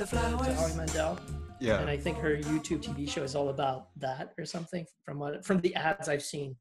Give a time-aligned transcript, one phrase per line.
[0.00, 0.46] the flowers.
[0.46, 1.18] To Howie Mandel.
[1.60, 1.80] Yeah.
[1.80, 5.44] And I think her YouTube TV show is all about that or something from what
[5.44, 6.56] from the ads I've seen.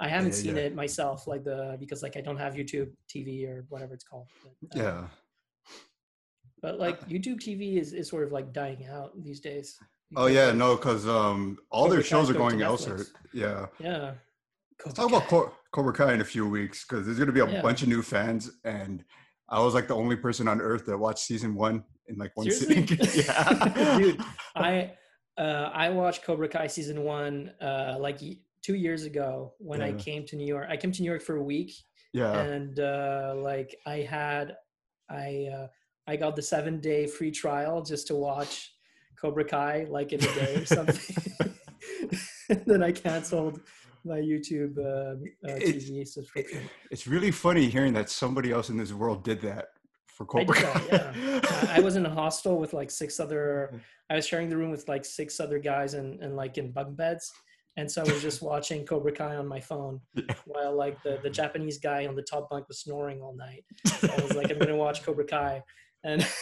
[0.00, 0.62] I haven't yeah, seen yeah.
[0.62, 4.28] it myself, like the because like I don't have YouTube TV or whatever it's called.
[4.42, 5.04] But, uh, yeah.
[6.62, 9.76] But like YouTube TV is, is sort of like dying out these days.
[10.16, 13.04] Oh yeah, no, because um all their shows are going elsewhere.
[13.34, 13.66] Yeah.
[13.78, 14.12] Yeah.
[14.78, 17.50] Cobra Talk about Cobra, Cobra Kai in a few weeks because there's gonna be a
[17.50, 17.60] yeah.
[17.60, 19.04] bunch of new fans, and
[19.48, 22.50] I was like the only person on earth that watched season one in like one
[22.50, 22.86] Seriously?
[22.86, 23.24] sitting.
[23.26, 24.20] yeah, dude,
[24.54, 24.92] I
[25.38, 28.20] uh, I watched Cobra Kai season one uh, like
[28.62, 29.86] two years ago when yeah.
[29.86, 30.66] I came to New York.
[30.68, 31.72] I came to New York for a week.
[32.12, 34.56] Yeah, and uh, like I had
[35.10, 35.66] I uh,
[36.06, 38.74] I got the seven day free trial just to watch
[39.20, 41.46] Cobra Kai like in a day or something.
[42.50, 43.60] and then I canceled
[44.08, 45.16] my YouTube uh,
[45.48, 46.68] uh, TV it's, subscription.
[46.90, 49.68] It's really funny hearing that somebody else in this world did that
[50.06, 50.80] for Cobra Kai.
[50.90, 51.72] That, yeah.
[51.72, 53.80] I was in a hostel with like six other.
[54.10, 56.96] I was sharing the room with like six other guys and and like in bunk
[56.96, 57.30] beds.
[57.76, 60.34] And so I was just watching Cobra Kai on my phone yeah.
[60.46, 63.64] while like the, the Japanese guy on the top bunk was snoring all night.
[64.00, 65.62] So I was like, I'm gonna watch Cobra Kai.
[66.02, 66.26] And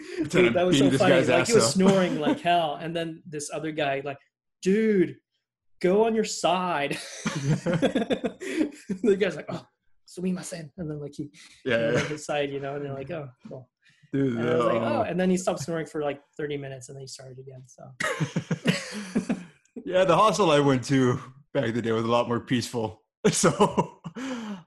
[0.28, 1.24] dude, that was so funny.
[1.24, 2.78] Like he was snoring like hell.
[2.80, 4.18] And then this other guy, like,
[4.62, 5.16] dude,
[5.82, 6.96] go on your side.
[7.24, 9.66] the guy's like, oh,
[10.08, 10.70] sumimasen.
[10.78, 11.30] And then like he,
[11.64, 11.98] yeah, yeah.
[12.00, 13.68] his side, you know, and they're like, oh, cool.
[14.12, 16.88] Dude, and I was like, oh, and then he stopped snoring for like 30 minutes
[16.88, 17.62] and then he started again.
[17.66, 19.34] So,
[19.84, 21.18] yeah, the hostel I went to
[21.54, 23.00] back in the day was a lot more peaceful.
[23.30, 24.00] So,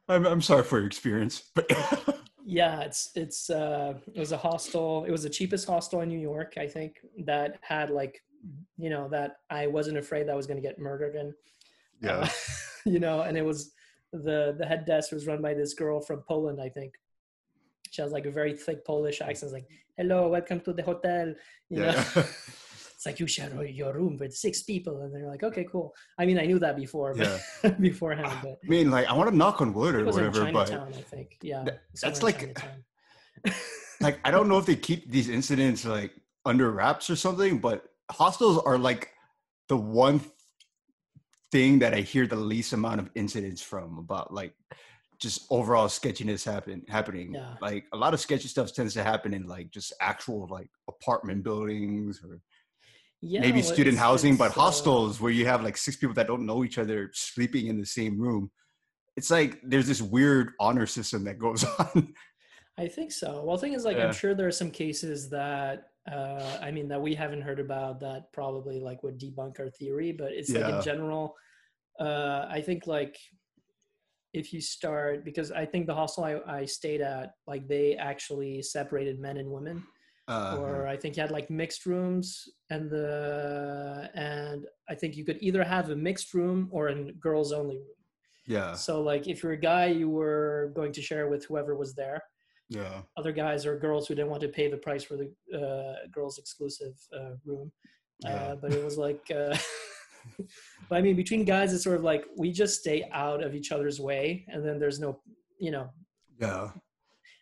[0.07, 1.69] I'm, I'm sorry for your experience, but
[2.45, 5.03] yeah, it's, it's, uh, it was a hostel.
[5.03, 8.21] It was the cheapest hostel in New York, I think, that had like
[8.77, 11.33] you know that I wasn't afraid that I was going to get murdered and
[12.01, 12.17] Yeah.
[12.17, 12.29] Uh,
[12.85, 13.71] you know, and it was
[14.11, 16.93] the the head desk was run by this girl from Poland, I think.
[17.91, 19.53] She has like a very thick Polish accent.
[19.53, 21.33] Like, "Hello, welcome to the hotel."
[21.69, 21.91] You yeah.
[21.91, 22.03] know.
[22.95, 26.25] it's like you share your room with six people, and they're like, "Okay, cool." I
[26.25, 27.39] mean, I knew that before, yeah.
[27.79, 28.33] beforehand.
[28.41, 31.37] But I mean, like, I want to knock on wood or whatever, but I think,
[31.41, 31.63] yeah,
[32.01, 32.59] that's like,
[34.01, 36.11] like I don't know if they keep these incidents like
[36.45, 39.11] under wraps or something, but hostels are like
[39.69, 40.21] the one
[41.51, 44.53] thing that I hear the least amount of incidents from about like
[45.19, 47.33] just overall sketchiness happen happening.
[47.33, 47.55] Yeah.
[47.61, 51.43] Like a lot of sketchy stuff tends to happen in like just actual like apartment
[51.43, 52.39] buildings or
[53.21, 56.45] yeah, maybe student housing, but uh, hostels where you have like six people that don't
[56.45, 58.51] know each other sleeping in the same room.
[59.15, 62.13] It's like there's this weird honor system that goes on.
[62.77, 63.41] I think so.
[63.43, 64.07] Well, the thing is, like, yeah.
[64.07, 67.99] I'm sure there are some cases that uh, I mean, that we haven't heard about
[68.01, 70.59] that probably like would debunk our theory, but it's yeah.
[70.59, 71.35] like in general,
[71.99, 73.17] uh, I think like
[74.33, 78.61] if you start, because I think the hostel I, I stayed at, like they actually
[78.61, 79.83] separated men and women.
[80.27, 85.23] Uh, or I think you had like mixed rooms and the and I think you
[85.23, 87.85] could either have a mixed room or a girls only room.
[88.47, 88.73] Yeah.
[88.73, 92.23] So like if you're a guy, you were going to share with whoever was there
[92.69, 93.01] yeah.
[93.17, 96.37] other guys or girls who didn't want to pay the price for the uh, girls
[96.37, 97.71] exclusive uh, room.
[98.25, 98.55] Uh, yeah.
[98.61, 99.55] but it was like uh,
[100.89, 103.73] but i mean between guys it's sort of like we just stay out of each
[103.73, 105.19] other's way and then there's no
[105.59, 105.89] you know
[106.39, 106.69] yeah.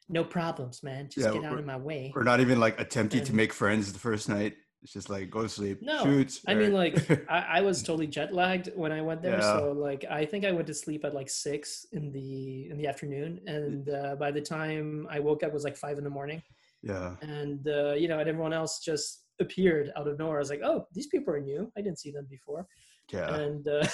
[0.10, 1.10] no problems man.
[1.10, 2.12] Just yeah, get out of my way.
[2.16, 5.30] we're not even like attempting and, to make friends the first night it's just like
[5.30, 5.82] go to sleep.
[5.82, 6.42] No, Shoot.
[6.46, 9.54] I mean like I, I, was totally jet lagged when I went there, yeah.
[9.54, 12.88] so like I think I went to sleep at like six in the in the
[12.88, 16.10] afternoon, and uh, by the time I woke up it was like five in the
[16.10, 16.44] morning.
[16.82, 20.36] Yeah, and uh, you know, and everyone else just appeared out of nowhere.
[20.36, 21.72] I was like, oh, these people are new.
[21.78, 22.68] I didn't see them before.
[23.10, 23.88] Yeah, and uh,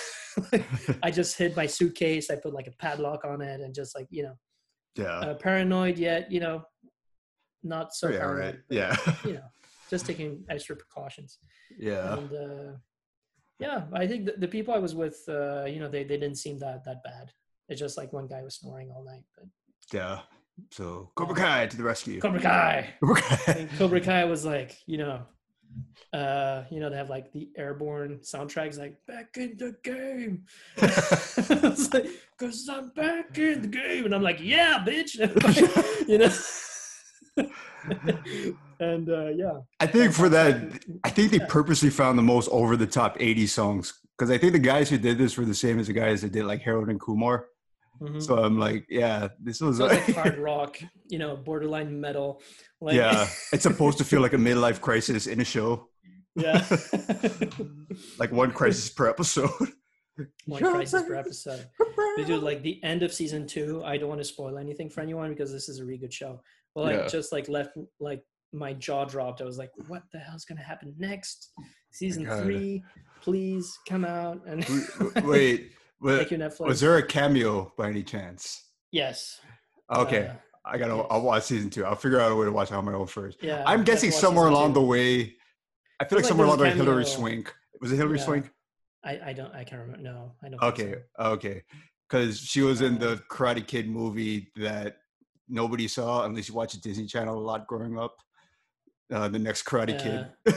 [1.03, 2.31] I just hid my suitcase.
[2.31, 4.33] I put like a padlock on it, and just like you know,
[4.95, 6.63] yeah, uh, paranoid yet you know,
[7.61, 8.09] not so.
[8.09, 8.59] Yeah, paranoid, right.
[8.71, 9.45] Yeah, you know
[9.89, 11.39] just taking extra precautions.
[11.77, 12.17] Yeah.
[12.17, 12.71] And uh,
[13.59, 16.37] yeah, I think the, the, people I was with, uh, you know, they, they didn't
[16.37, 17.31] seem that that bad.
[17.67, 19.23] It's just like one guy was snoring all night.
[19.35, 19.45] But
[19.91, 20.19] yeah.
[20.71, 22.19] So Cobra Kai to the rescue.
[22.19, 22.93] Cobra Kai.
[22.99, 23.67] Cobra Kai.
[23.77, 25.21] Cobra Kai was like, you know,
[26.13, 30.45] uh, you know, they have like the airborne soundtracks like back in the game.
[30.77, 32.07] it's like,
[32.37, 34.05] cause I'm back in the game.
[34.05, 35.15] And I'm like, yeah, bitch.
[36.07, 36.31] you know.
[38.79, 39.59] and uh, yeah.
[39.79, 43.49] I think for that, I think they purposely found the most over the top 80s
[43.49, 46.21] songs because I think the guys who did this were the same as the guys
[46.21, 47.47] that did like Harold and Kumar.
[48.01, 48.19] Mm-hmm.
[48.19, 50.77] So I'm like, yeah, this was like, like hard rock,
[51.07, 52.41] you know, borderline metal.
[52.79, 55.87] Like, yeah, it's supposed to feel like a midlife crisis in a show.
[56.35, 56.65] Yeah,
[58.19, 59.49] like one crisis per episode.
[60.45, 61.65] One crisis per episode.
[62.15, 63.83] They do like the end of season two.
[63.83, 66.41] I don't want to spoil anything for anyone because this is a really good show.
[66.75, 67.07] Well, like yeah.
[67.07, 69.41] just like left like my jaw dropped.
[69.41, 71.51] I was like, "What the hell's gonna happen next?
[71.91, 72.83] Season three,
[73.21, 74.65] please come out!" And
[75.23, 78.65] wait, wait was there a cameo by any chance?
[78.91, 79.39] Yes.
[79.93, 80.27] Okay.
[80.27, 80.33] Uh,
[80.65, 80.95] I gotta.
[80.95, 81.05] Yes.
[81.09, 81.85] I'll watch season two.
[81.85, 83.41] I'll figure out a way to watch it on my own first.
[83.41, 83.63] Yeah.
[83.65, 84.81] I'm guessing somewhere along two.
[84.81, 85.35] the way.
[85.99, 87.53] I feel like, like somewhere along the way, Hilary Swank.
[87.81, 88.25] Was it Hillary yeah.
[88.25, 88.51] Swank?
[89.03, 89.53] I, I don't.
[89.53, 90.03] I can't remember.
[90.03, 90.61] No, I don't.
[90.61, 90.95] Okay.
[91.19, 91.25] So.
[91.25, 91.63] Okay.
[92.09, 94.97] Because she was in the Karate Kid movie that
[95.47, 98.15] nobody saw unless you watched Disney Channel a lot growing up.
[99.11, 100.55] Uh, the next Karate uh, Kid.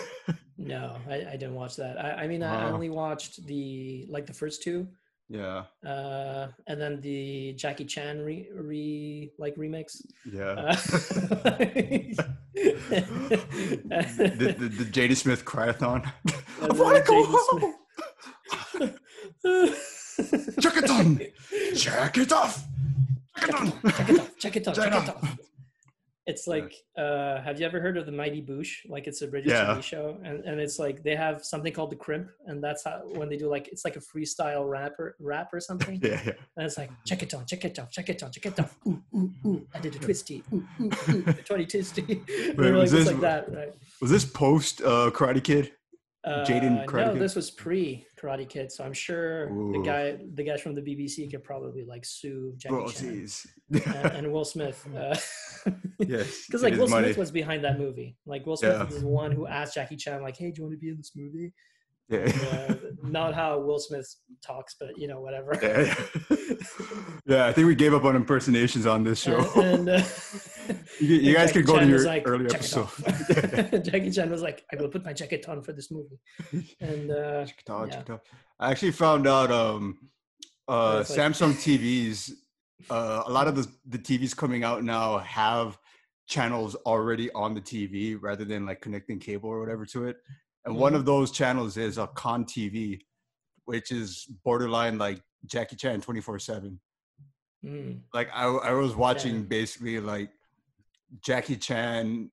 [0.59, 1.99] no, I, I, didn't watch that.
[1.99, 4.89] I, I mean, I, uh, I only watched the like the first two.
[5.29, 5.65] Yeah.
[5.87, 10.03] Uh, and then the Jackie Chan re, re like remix.
[10.31, 10.51] Yeah.
[10.53, 10.77] Uh,
[13.95, 16.11] the, the, the Jaden Smith cryathon.
[16.61, 17.75] I want to go home.
[20.61, 21.21] Check it on.
[21.77, 22.65] Check it off.
[23.39, 23.83] Check it off.
[23.97, 24.39] Check it off.
[24.39, 24.75] Check it off.
[24.77, 25.39] Check it off.
[26.25, 28.89] It's like, uh, have you ever heard of the Mighty Boosh?
[28.89, 29.75] Like it's a British yeah.
[29.75, 33.03] TV show, and, and it's like they have something called the crimp, and that's how
[33.17, 35.99] when they do like it's like a freestyle rapper rap or something.
[36.03, 36.33] yeah, yeah.
[36.57, 38.77] And it's like check it on, check it off, check it on, check it off.
[38.87, 39.67] Ooh, ooh, ooh.
[39.75, 40.45] I did a twisty.
[40.53, 41.23] Ooh, ooh, ooh.
[41.45, 42.03] Twenty twisty.
[42.29, 43.75] Wait, like, this, like that, right?
[44.01, 45.73] Was this post uh, Karate Kid?
[46.25, 49.73] Jaden uh, no, this was pre Karate Kid, so I'm sure Ooh.
[49.73, 53.29] the guy, the guys from the BBC, could probably like sue Jackie Bro, Chan
[53.73, 54.87] and, and, Will Smith.
[54.97, 55.17] Uh,
[55.99, 57.09] yes, because like Will money.
[57.09, 58.17] Smith was behind that movie.
[58.25, 58.87] Like Will Smith yeah.
[58.87, 60.97] is the one who asked Jackie Chan, like, "Hey, do you want to be in
[60.97, 61.53] this movie?"
[62.13, 62.31] Yeah.
[62.53, 64.15] uh, not how Will Smith
[64.45, 65.59] talks, but you know, whatever.
[65.63, 65.95] Yeah,
[67.27, 67.47] yeah.
[67.47, 69.39] I think we gave up on impersonations on this show.
[69.57, 70.03] And, and uh,
[71.01, 72.89] you, you guys could go to your like, earlier episode.
[73.85, 76.19] Jackie Chan was like, "I will put my jacket on for this movie,"
[76.81, 78.21] and uh, on.
[78.61, 79.99] I actually found out um,
[80.69, 82.31] uh, like, Samsung TVs.
[82.91, 85.79] Uh, a lot of the the TVs coming out now have
[86.29, 90.17] channels already on the TV rather than like connecting cable or whatever to it.
[90.65, 90.83] And mm-hmm.
[90.83, 93.01] one of those channels is a Con TV,
[93.65, 96.81] which is borderline like Jackie Chan 24 7.
[97.65, 98.01] Mm.
[98.13, 99.43] Like I, I was watching yeah.
[99.43, 100.31] basically like
[101.21, 102.31] Jackie Chan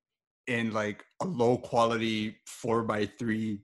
[0.48, 3.62] in like a low quality four by three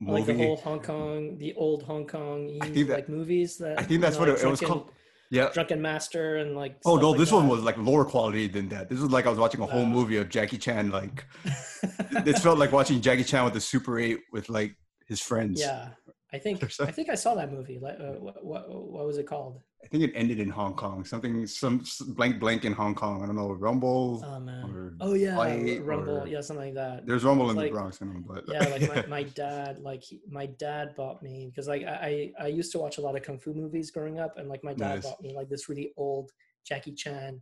[0.00, 0.32] movie.
[0.32, 4.00] Like the old Hong Kong, the old Hong Kong that, like movies that I think
[4.00, 4.90] that's know, what it, it was called.
[5.30, 6.76] Yeah, Drunken Master and like.
[6.84, 7.36] Oh no, like this that.
[7.36, 8.88] one was like lower quality than that.
[8.88, 10.90] This was like I was watching a whole movie of Jackie Chan.
[10.90, 14.76] Like, it felt like watching Jackie Chan with the Super Eight with like
[15.06, 15.60] his friends.
[15.60, 15.90] Yeah,
[16.32, 17.78] I think I think I saw that movie.
[17.78, 19.60] Like, uh, what, what what was it called?
[19.84, 21.04] I think it ended in Hong Kong.
[21.04, 23.22] Something, some blank, blank in Hong Kong.
[23.22, 24.24] I don't know, Rumble.
[24.26, 24.96] Oh man.
[25.00, 25.36] oh yeah,
[25.82, 26.22] Rumble.
[26.22, 27.06] Or, yeah, something like that.
[27.06, 30.02] There's Rumble in like, the Bronx, I know, but yeah, like my, my dad, like
[30.02, 33.22] he, my dad bought me because like I I used to watch a lot of
[33.22, 35.02] kung fu movies growing up, and like my dad nice.
[35.02, 36.30] bought me like this really old
[36.66, 37.40] Jackie Chan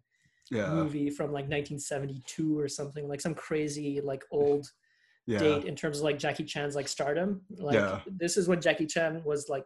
[0.51, 0.71] yeah.
[0.71, 4.67] movie from like 1972 or something, like some crazy like old.
[5.25, 5.39] Yeah.
[5.39, 7.43] date in terms of like Jackie Chan's like stardom.
[7.57, 8.01] Like yeah.
[8.09, 9.63] this is when Jackie Chan was like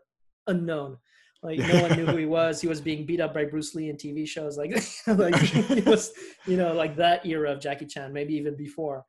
[0.46, 0.98] unknown.
[1.42, 2.60] Like no one knew who he was.
[2.60, 4.56] He was being beat up by Bruce Lee in TV shows.
[4.56, 4.72] Like,
[5.06, 6.12] like he was,
[6.46, 9.04] you know, like that era of Jackie Chan, maybe even before.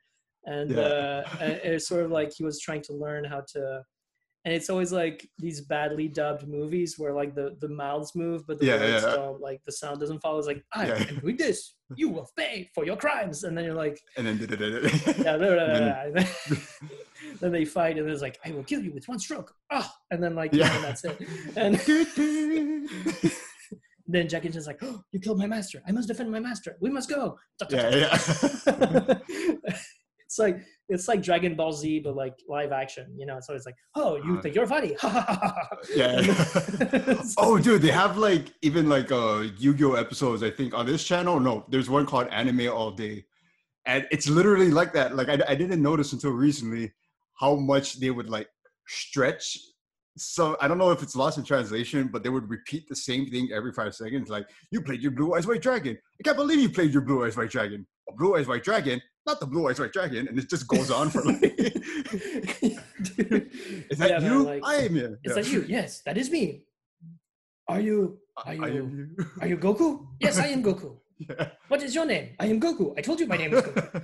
[0.46, 0.78] And yeah.
[0.80, 3.82] uh, it's sort of like he was trying to learn how to.
[4.46, 8.60] And it's always like these badly dubbed movies where like the, the mouths move, but
[8.60, 9.12] the yeah, words yeah.
[9.12, 10.38] don't like the sound doesn't follow.
[10.38, 10.96] It's like I yeah.
[10.96, 11.74] am doing this.
[11.96, 14.38] You will pay for your crimes, and then you're like, and then
[15.20, 16.24] yeah, blah, blah, blah,
[17.40, 19.54] then they fight and it's like i will kill you with one stroke.
[19.72, 21.22] Oh and then like yeah, and that's it.
[21.56, 21.76] And
[24.08, 25.82] then Jackie Chan's like oh, you killed my master.
[25.88, 26.78] I must defend my master.
[26.82, 27.38] We must go.
[27.70, 29.18] Yeah, yeah.
[30.28, 33.08] It's like it's like Dragon Ball Z, but like live action.
[33.18, 34.96] You know, so it's like, oh, you uh, think you're funny?
[35.96, 36.22] yeah.
[37.38, 40.44] oh, dude, they have like even like uh Yu-Gi-Oh episodes.
[40.44, 41.40] I think on this channel.
[41.40, 43.24] No, there's one called Anime All Day,
[43.86, 45.16] and it's literally like that.
[45.16, 46.92] Like I, I didn't notice until recently
[47.40, 48.50] how much they would like
[48.88, 49.58] stretch
[50.18, 53.28] so I don't know if it's lost in translation, but they would repeat the same
[53.28, 54.30] thing every five seconds.
[54.30, 55.96] Like, you played your blue eyes white dragon.
[56.20, 57.86] I can't believe you played your blue eyes white dragon.
[58.16, 60.28] Blue eyes white dragon, not the blue eyes white dragon.
[60.28, 61.54] And it just goes on for like Is
[63.98, 64.44] that yeah, you?
[64.44, 65.18] Like, I am you.
[65.24, 65.34] Is yeah.
[65.34, 65.66] that you?
[65.68, 66.64] Yes, that is me.
[67.68, 69.10] Are you are you, you.
[69.42, 70.06] are you Goku?
[70.20, 70.96] Yes, I am Goku.
[71.20, 71.50] Yeah.
[71.68, 72.30] What is your name?
[72.40, 72.94] I am Goku.
[72.98, 74.04] I told you my name is Goku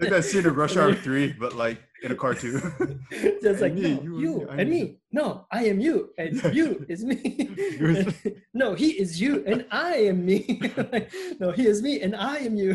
[0.00, 3.04] like that scene of Rush Hour Three, but like in a cartoon.
[3.42, 4.82] Just like me, no, you, you and me.
[4.82, 4.96] me.
[5.12, 7.50] No, I am you, and you is me.
[8.54, 10.60] no, he is you, and I am me.
[11.40, 12.74] no, he is me, and I am you.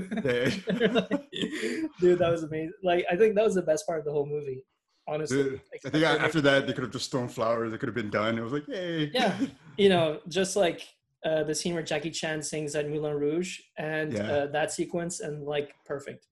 [1.99, 2.73] dude, that was amazing.
[2.83, 4.63] Like, I think that was the best part of the whole movie.
[5.05, 7.73] Honestly, dude, I think after that they could have just thrown flowers.
[7.73, 8.37] It could have been done.
[8.37, 9.11] It was like, hey.
[9.13, 9.37] Yeah,
[9.77, 10.87] you know, just like
[11.25, 14.31] uh, the scene where Jackie Chan sings at Moulin Rouge and yeah.
[14.31, 16.25] uh, that sequence, and like perfect.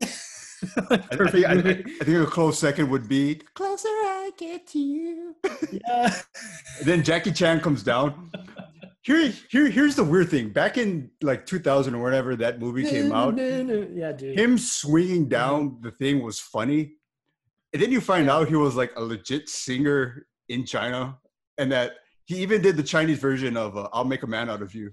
[0.91, 1.61] I, think, I, I,
[2.03, 5.35] think a close second would be "Closer I Get to You."
[5.71, 6.13] Yeah.
[6.83, 8.31] then Jackie Chan comes down.
[9.03, 10.49] Here, here, here's the weird thing.
[10.49, 14.37] Back in like 2000 or whatever that movie came out, yeah, dude.
[14.37, 16.93] Him swinging down the thing was funny,
[17.73, 21.17] and then you find out he was like a legit singer in China,
[21.57, 21.93] and that
[22.25, 24.91] he even did the Chinese version of uh, "I'll Make a Man Out of You."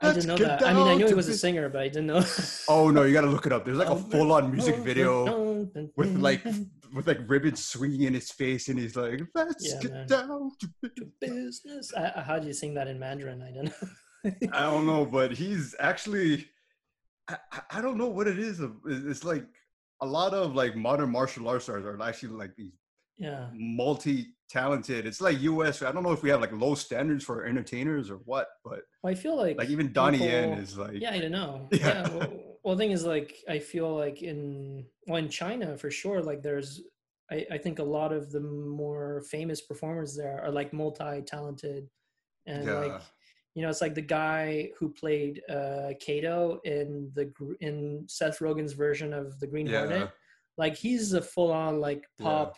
[0.00, 0.62] I didn't know that.
[0.62, 2.24] I mean, I knew he was a singer, but I didn't know.
[2.68, 3.64] oh no, you got to look it up.
[3.64, 6.44] There's like a oh, full-on oh, music oh, video with like
[6.94, 10.06] with like ribbons swinging in his face, and he's like, "Let's yeah, get man.
[10.06, 13.42] down to business." I, how do you sing that in Mandarin?
[13.42, 14.52] I don't know.
[14.52, 16.46] I don't know, but he's actually.
[17.28, 17.36] I,
[17.72, 18.62] I don't know what it is.
[18.86, 19.44] It's like
[20.00, 22.72] a lot of like modern martial arts stars are actually like these
[23.18, 25.06] yeah multi talented.
[25.06, 25.82] It's like US.
[25.82, 29.12] I don't know if we have like low standards for entertainers or what, but well,
[29.12, 31.68] I feel like like even Donnie people, Yen is like yeah, I don't know.
[31.72, 31.78] Yeah.
[31.78, 32.32] yeah well,
[32.64, 36.22] well, the thing is like I feel like in well in China for sure.
[36.22, 36.82] Like there's
[37.30, 41.88] I, I think a lot of the more famous performers there are like multi talented
[42.46, 42.74] and yeah.
[42.74, 43.02] like
[43.54, 48.72] you know it's like the guy who played uh Kato in the in Seth Rogen's
[48.72, 49.86] version of the Green yeah.
[49.86, 50.10] Hornet.
[50.56, 52.56] Like he's a full on like pop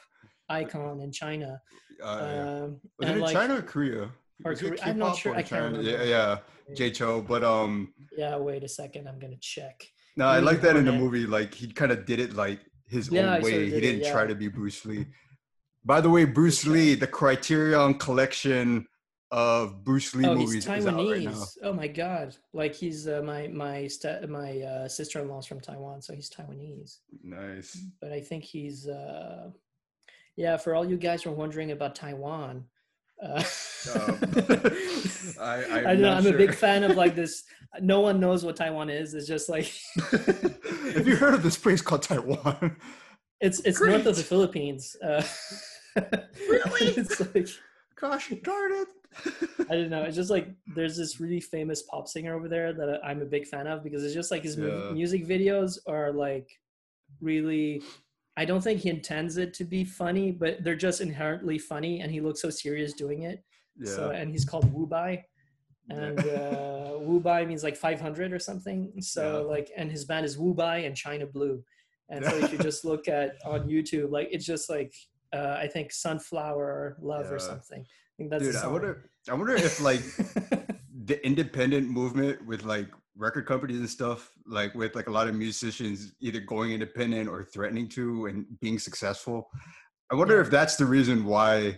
[0.51, 1.61] icon in China.
[2.03, 4.11] Uh, um, Was it like, China or Korea?
[4.45, 4.79] Or Korea?
[4.85, 5.35] I'm not sure.
[5.35, 5.89] I can't remember.
[5.89, 6.39] Yeah, yeah,
[6.75, 7.23] Jay Chou.
[7.23, 7.95] But um.
[8.17, 9.09] Yeah, wait a second.
[9.09, 9.87] I'm gonna check.
[10.17, 11.27] No, I like that in the movie.
[11.27, 13.71] Like he kind of did it like his yeah, own way.
[13.71, 14.13] He didn't it, yeah.
[14.13, 15.07] try to be Bruce Lee.
[15.85, 18.87] By the way, Bruce Lee, the Criterion collection
[19.31, 21.27] of Bruce Lee oh, movies he's Taiwanese.
[21.27, 21.45] Right now.
[21.63, 22.37] Oh my god!
[22.53, 26.29] Like he's uh, my my st- my uh, sister in law's from Taiwan, so he's
[26.29, 26.99] Taiwanese.
[27.23, 27.79] Nice.
[28.01, 29.51] But I think he's uh,
[30.41, 32.65] yeah, for all you guys who are wondering about Taiwan,
[33.23, 33.45] uh,
[33.95, 34.19] um,
[35.39, 36.35] I, I know I'm sure.
[36.35, 37.45] a big fan of like this.
[37.83, 39.13] No one knows what Taiwan is.
[39.13, 39.71] It's just like.
[40.95, 42.77] Have you heard of this place called Taiwan?
[43.43, 43.91] It's it's Great.
[43.91, 44.97] north of the Philippines.
[45.05, 45.23] Uh,
[46.49, 46.87] really?
[46.97, 47.49] it's like,
[48.01, 48.89] gosh darn it.
[49.69, 50.05] I don't know.
[50.05, 53.47] It's just like there's this really famous pop singer over there that I'm a big
[53.47, 54.91] fan of because it's just like his yeah.
[54.91, 56.49] music videos are like
[57.21, 57.83] really
[58.41, 62.11] I don't think he intends it to be funny, but they're just inherently funny, and
[62.11, 63.45] he looks so serious doing it.
[63.77, 63.93] Yeah.
[63.93, 65.27] So, and he's called Wu Bai,
[65.91, 68.95] and uh, Wu Bai means like 500 or something.
[69.01, 69.55] So, yeah.
[69.55, 71.63] like, and his band is Wu Bai and China Blue.
[72.09, 74.95] And so, if you just look at on YouTube, like, it's just like
[75.35, 77.83] uh, I think Sunflower Love or something.
[77.83, 78.45] I think that's.
[78.45, 79.11] Dude, I wonder.
[79.29, 80.01] I wonder if like
[81.05, 85.35] the independent movement with like record companies and stuff like with like a lot of
[85.35, 89.49] musicians either going independent or threatening to and being successful
[90.11, 90.41] i wonder yeah.
[90.41, 91.77] if that's the reason why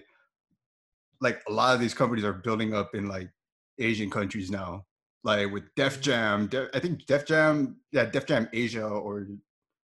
[1.20, 3.30] like a lot of these companies are building up in like
[3.78, 4.84] asian countries now
[5.24, 6.02] like with def mm-hmm.
[6.02, 9.26] jam Def, i think def jam yeah def jam asia or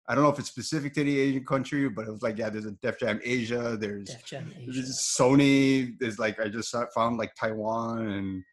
[0.08, 2.50] i don't know if it's specific to the asian country but it was like yeah
[2.50, 4.72] there's a def jam asia there's, def jam asia.
[4.72, 8.44] there's sony there's like i just found like taiwan and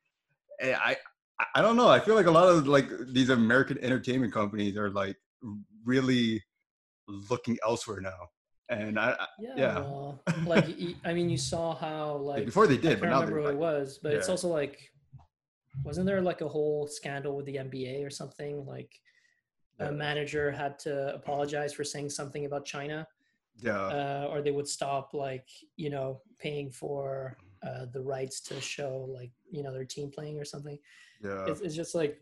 [0.61, 0.97] eh, I,
[1.55, 1.89] I don't know.
[1.89, 5.17] I feel like a lot of like these American entertainment companies are like
[5.85, 6.43] really
[7.07, 8.29] looking elsewhere now.
[8.69, 10.13] And I, yeah, yeah.
[10.47, 10.67] Like
[11.05, 13.99] I mean, you saw how like before they did, I can't remember what it was,
[14.01, 14.19] but yeah.
[14.19, 14.93] it's also like,
[15.85, 18.65] wasn't there like a whole scandal with the NBA or something?
[18.67, 18.93] Like,
[19.79, 19.89] yeah.
[19.89, 23.07] a manager had to apologize for saying something about China,
[23.59, 28.61] yeah, uh, or they would stop like you know paying for uh, the rights to
[28.61, 30.79] show like you know their team playing or something
[31.23, 31.47] yeah.
[31.47, 32.21] It's, it's just like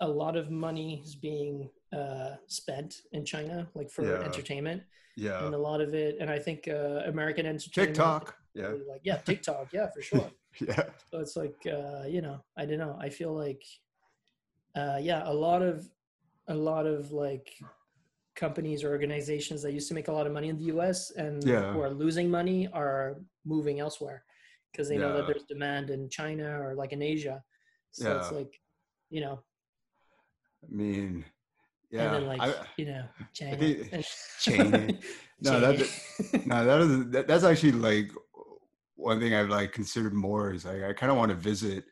[0.00, 4.24] a lot of money is being uh, spent in china like for yeah.
[4.24, 4.82] entertainment.
[5.16, 5.44] Yeah.
[5.44, 8.36] And a lot of it and i think uh, american entertainment tiktok.
[8.54, 8.68] Yeah.
[8.88, 9.72] like yeah tiktok.
[9.72, 10.30] Yeah for sure.
[10.60, 10.84] Yeah.
[11.10, 12.96] So it's like uh, you know i don't know.
[13.00, 13.62] I feel like
[14.76, 15.88] uh, yeah a lot of
[16.48, 17.54] a lot of like
[18.34, 21.42] companies or organizations that used to make a lot of money in the US and
[21.44, 21.72] yeah.
[21.72, 24.24] who are losing money are moving elsewhere
[24.72, 25.02] because they yeah.
[25.02, 27.42] know that there's demand in China or like in Asia.
[27.90, 28.18] So yeah.
[28.18, 28.58] it's like,
[29.10, 29.42] you know.
[30.64, 31.24] I mean,
[31.90, 32.04] yeah.
[32.04, 34.02] And then like, I, you know, China.
[34.40, 34.86] China.
[35.40, 35.90] no, that,
[36.46, 38.10] no, that is, that, that's actually like
[38.94, 41.84] one thing I've like considered more is like, I kind of want to visit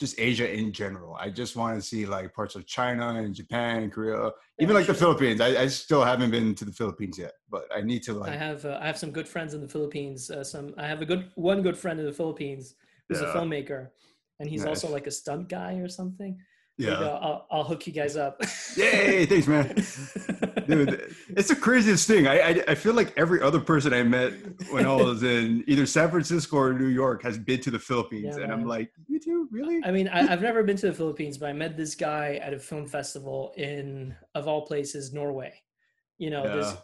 [0.00, 1.14] just Asia in general.
[1.14, 4.86] I just want to see like parts of China and Japan and Korea, even like
[4.86, 5.42] the Philippines.
[5.42, 8.32] I, I, still haven't been to the Philippines yet, but I need to like.
[8.32, 10.30] I have uh, I have some good friends in the Philippines.
[10.30, 12.76] Uh, some I have a good one good friend in the Philippines
[13.08, 13.30] who's yeah.
[13.30, 13.88] a filmmaker,
[14.40, 14.82] and he's nice.
[14.82, 16.38] also like a stunt guy or something.
[16.80, 18.40] Yeah, I'll, I'll hook you guys up.
[18.76, 19.26] Yay!
[19.26, 19.74] Thanks, man.
[20.66, 22.26] Dude, it's the craziest thing.
[22.26, 24.32] I, I, I feel like every other person I met
[24.70, 28.36] when I was in either San Francisco or New York has been to the Philippines,
[28.36, 29.46] yeah, and I'm like, you too?
[29.50, 29.82] Really?
[29.84, 32.54] I mean, I, have never been to the Philippines, but I met this guy at
[32.54, 35.52] a film festival in, of all places, Norway.
[36.16, 36.76] You know, yeah.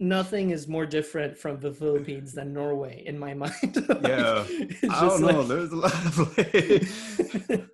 [0.00, 3.86] nothing is more different from the Philippines than Norway in my mind.
[3.88, 4.44] like, yeah,
[4.90, 5.40] I don't know.
[5.42, 5.48] Like...
[5.48, 7.68] There's a lot of like,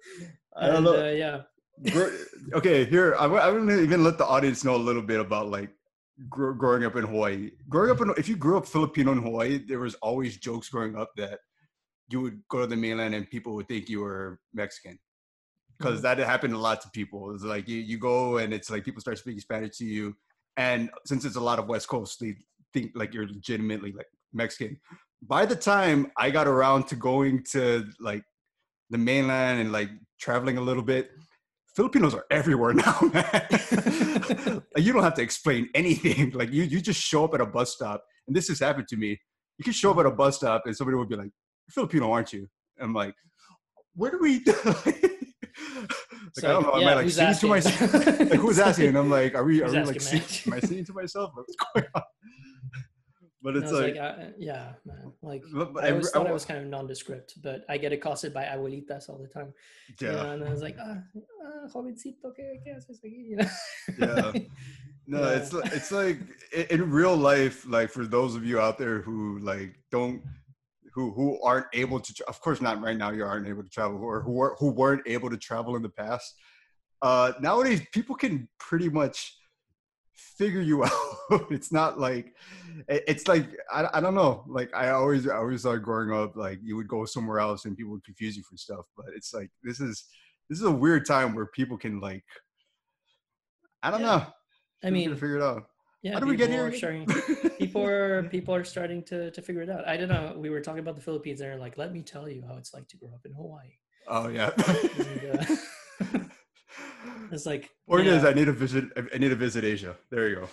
[0.59, 1.07] I don't and, know.
[1.07, 1.43] Uh, yeah.
[2.55, 5.71] okay, here I'm, I'm gonna even let the audience know a little bit about like
[6.29, 7.51] gr- growing up in Hawaii.
[7.69, 10.97] Growing up in if you grew up Filipino in Hawaii, there was always jokes growing
[10.97, 11.39] up that
[12.09, 14.99] you would go to the mainland and people would think you were Mexican.
[15.79, 16.19] Because mm-hmm.
[16.19, 17.33] that happened a lot to people.
[17.35, 20.17] It's like you, you go and it's like people start speaking Spanish to you.
[20.57, 22.35] And since it's a lot of West Coast, they
[22.73, 24.81] think like you're legitimately like Mexican.
[25.23, 28.25] By the time I got around to going to like
[28.91, 31.11] the mainland and like traveling a little bit,
[31.75, 34.63] Filipinos are everywhere now, man.
[34.77, 36.31] you don't have to explain anything.
[36.39, 38.97] Like you, you just show up at a bus stop, and this has happened to
[38.97, 39.19] me.
[39.59, 41.31] You can show up at a bus stop, and somebody would be like,
[41.71, 42.49] Filipino, aren't you?
[42.79, 43.15] And I'm like,
[43.95, 44.43] where do we?
[44.45, 45.19] like,
[46.33, 46.77] so, I don't know.
[46.77, 47.35] Yeah, am I like asking?
[47.35, 47.95] to myself?
[48.31, 48.89] like who's asking?
[48.89, 49.63] And I'm like, are we?
[49.63, 50.01] Are we like?
[50.13, 51.33] Am I singing to myself?
[51.35, 52.03] What's going on?
[53.41, 55.13] But it's like, like uh, yeah, man.
[55.23, 57.79] Like but, but I always I, thought I, I, was kind of nondescript, but I
[57.79, 59.55] get accosted by abuelitas all the time.
[60.01, 60.11] Yeah.
[60.11, 63.29] You know, and I was like, ah, ah jovencito, ¿qué, qué haces aquí?
[63.31, 63.49] You know?
[63.99, 64.33] Yeah.
[65.11, 65.39] No, yeah.
[65.39, 66.19] it's it's like
[66.53, 70.21] in real life, like for those of you out there who like don't
[70.93, 74.03] who who aren't able to of course not right now you aren't able to travel
[74.03, 76.35] or who were, who weren't able to travel in the past
[77.03, 79.38] uh nowadays people can pretty much
[80.19, 80.85] figure you
[81.31, 82.35] out it's not like
[82.89, 86.59] it's like I, I don't know like i always i always thought growing up like
[86.63, 89.51] you would go somewhere else and people would confuse you for stuff but it's like
[89.63, 90.05] this is
[90.49, 92.25] this is a weird time where people can like
[93.83, 94.07] i don't yeah.
[94.07, 94.27] know
[94.85, 95.65] i mean figure it out
[96.03, 96.73] yeah, how do we get here?
[96.73, 97.07] Starting,
[97.59, 99.87] people are people are starting to to figure it out.
[99.89, 100.35] I don't know.
[100.37, 102.73] We were talking about the Philippines, and they're like, "Let me tell you how it's
[102.73, 103.73] like to grow up in Hawaii."
[104.07, 104.53] Oh yeah.
[104.57, 106.19] and, uh,
[107.33, 108.25] it's like or it is.
[108.25, 108.85] I need to visit.
[108.97, 109.97] I need to visit Asia.
[110.11, 110.49] There you go.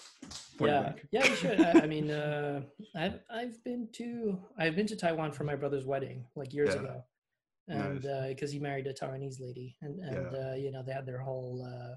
[0.58, 1.62] Point yeah, yeah, you should.
[1.62, 2.62] I, I mean, uh,
[2.96, 6.82] I've I've been to I've been to Taiwan for my brother's wedding like years yeah.
[6.82, 7.04] ago,
[7.68, 8.50] and because nice.
[8.50, 10.52] uh, he married a Taiwanese lady, and and yeah.
[10.52, 11.96] uh, you know they had their whole uh,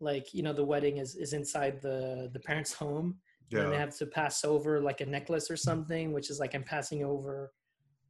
[0.00, 3.16] like you know the wedding is is inside the the parents home
[3.50, 3.60] yeah.
[3.60, 6.62] and they have to pass over like a necklace or something which is like i'm
[6.62, 7.52] passing over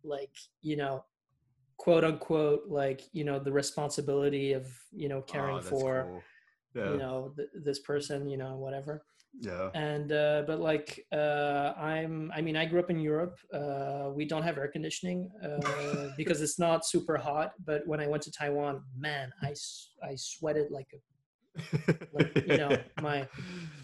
[0.02, 1.04] like you know
[1.76, 6.22] quote unquote like you know the responsibility of you know caring oh, for cool.
[6.74, 6.90] yeah.
[6.92, 9.02] you know th- this person you know whatever
[9.40, 14.08] yeah and uh but like uh i'm i mean i grew up in europe uh
[14.14, 18.22] we don't have air conditioning uh because it's not super hot but when i went
[18.22, 19.54] to taiwan man i
[20.02, 20.96] i sweated like a
[22.12, 23.26] like, you know my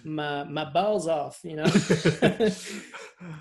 [0.04, 1.70] my my balls off you know?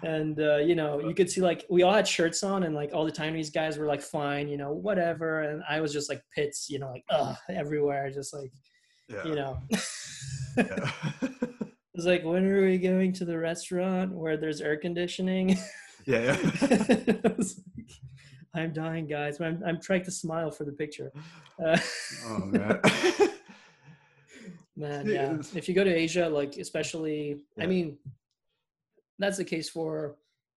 [0.04, 2.92] And uh, you know you could see like we all had shirts on and like
[2.94, 5.42] all the Taiwanese guys were like fine you know whatever.
[5.42, 8.52] And I was just like pits you know like ugh everywhere just like
[9.10, 9.24] yeah.
[9.26, 9.60] you know.
[10.58, 10.92] Yeah.
[11.94, 15.58] it's like when are we going to the restaurant where there's air conditioning?
[16.06, 17.16] Yeah, yeah.
[17.24, 17.92] like,
[18.54, 19.40] I'm dying guys.
[19.40, 21.14] I'm, I'm trying to smile for the picture.
[21.64, 21.78] Uh,
[22.26, 22.82] oh man
[24.76, 25.38] Man, yeah.
[25.54, 27.64] If you go to Asia, like especially, yeah.
[27.64, 27.98] I mean,
[29.20, 30.16] that's the case for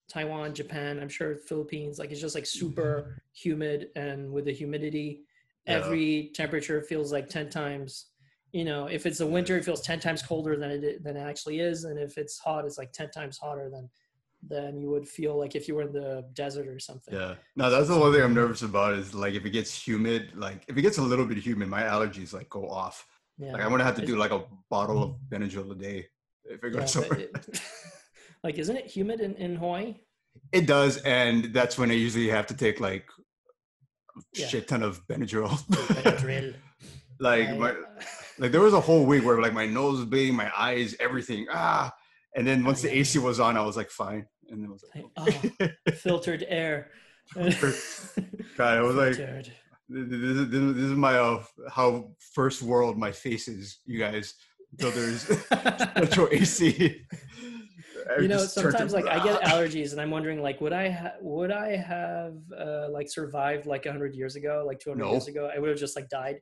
[0.07, 0.99] Taiwan, Japan.
[0.99, 1.99] I'm sure Philippines.
[1.99, 5.23] Like it's just like super humid, and with the humidity,
[5.65, 5.73] yeah.
[5.73, 8.07] every temperature feels like ten times.
[8.51, 11.21] You know, if it's a winter, it feels ten times colder than it than it
[11.21, 13.89] actually is, and if it's hot, it's like ten times hotter than
[14.47, 17.13] than you would feel like if you were in the desert or something.
[17.13, 17.35] Yeah.
[17.55, 20.63] No, that's the one thing I'm nervous about is like if it gets humid, like
[20.67, 23.07] if it gets a little bit humid, my allergies like go off.
[23.37, 23.53] Yeah.
[23.53, 26.07] Like I'm gonna have to do like a bottle of Benadryl a day
[26.45, 27.59] if it goes yeah, it,
[28.43, 29.95] like, isn't it humid in, in Hawaii?
[30.51, 33.05] It does, and that's when I usually have to take like
[34.17, 34.47] a yeah.
[34.47, 35.49] shit ton of Benadryl.
[35.67, 36.55] Benadryl.
[37.19, 37.75] like my,
[38.39, 41.47] like there was a whole week where like my nose was bleeding, my eyes, everything.
[41.51, 41.91] Ah,
[42.35, 44.73] and then once oh, the AC was on, I was like fine, and then it
[44.73, 46.91] was like, oh, filtered air.
[47.35, 49.47] God, I was like,
[49.93, 54.35] this is, this is my uh, how first world my face is, you guys.
[54.71, 57.05] Until there's natural AC.
[58.19, 61.51] you know, sometimes like I get allergies, and I'm wondering like, would I ha- would
[61.51, 65.11] I have uh, like survived like hundred years ago, like 200 no.
[65.11, 65.49] years ago?
[65.55, 66.37] I would have just like died.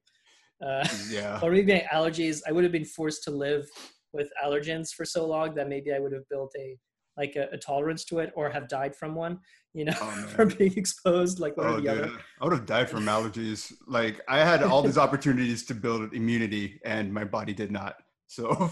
[0.65, 1.39] Uh, yeah.
[1.41, 2.41] or maybe my allergies.
[2.47, 3.67] I would have been forced to live
[4.13, 6.77] with allergens for so long that maybe I would have built a
[7.17, 9.39] like a, a tolerance to it, or have died from one
[9.73, 12.03] you know, oh, from being exposed, like one oh, or the dude.
[12.03, 12.11] other.
[12.39, 13.73] I would have died from allergies.
[13.87, 17.95] Like I had all these opportunities to build immunity, and my body did not.
[18.27, 18.71] So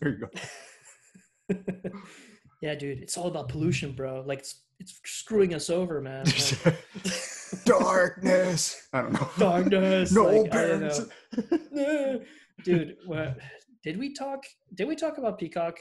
[0.00, 1.56] there you go.
[2.62, 4.22] yeah, dude, it's all about pollution, bro.
[4.26, 6.24] Like it's, it's screwing us over, man.
[6.26, 6.78] Like,
[7.64, 8.88] Darkness.
[8.92, 9.28] I don't know.
[9.38, 10.12] Darkness.
[10.12, 11.00] no like, parents.
[12.64, 13.38] Dude, what
[13.82, 14.44] did we talk?
[14.74, 15.78] Did we talk about Peacock?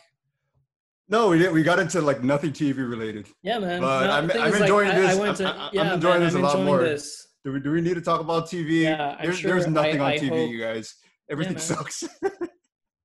[1.10, 1.52] No, we did.
[1.52, 3.28] We got into like nothing TV related.
[3.42, 3.82] Yeah, man.
[3.82, 5.18] But No, I'm, I'm like, enjoying I- this.
[5.18, 6.80] I went to- I'm, I'm enjoying man, this a I'm lot enjoying more.
[6.84, 7.28] this.
[7.44, 8.84] Do we do we need to talk about TV?
[8.84, 10.96] Yeah, there's, sure there's nothing I- on I TV, hope- you guys.
[11.32, 11.62] Everything man.
[11.62, 12.04] sucks.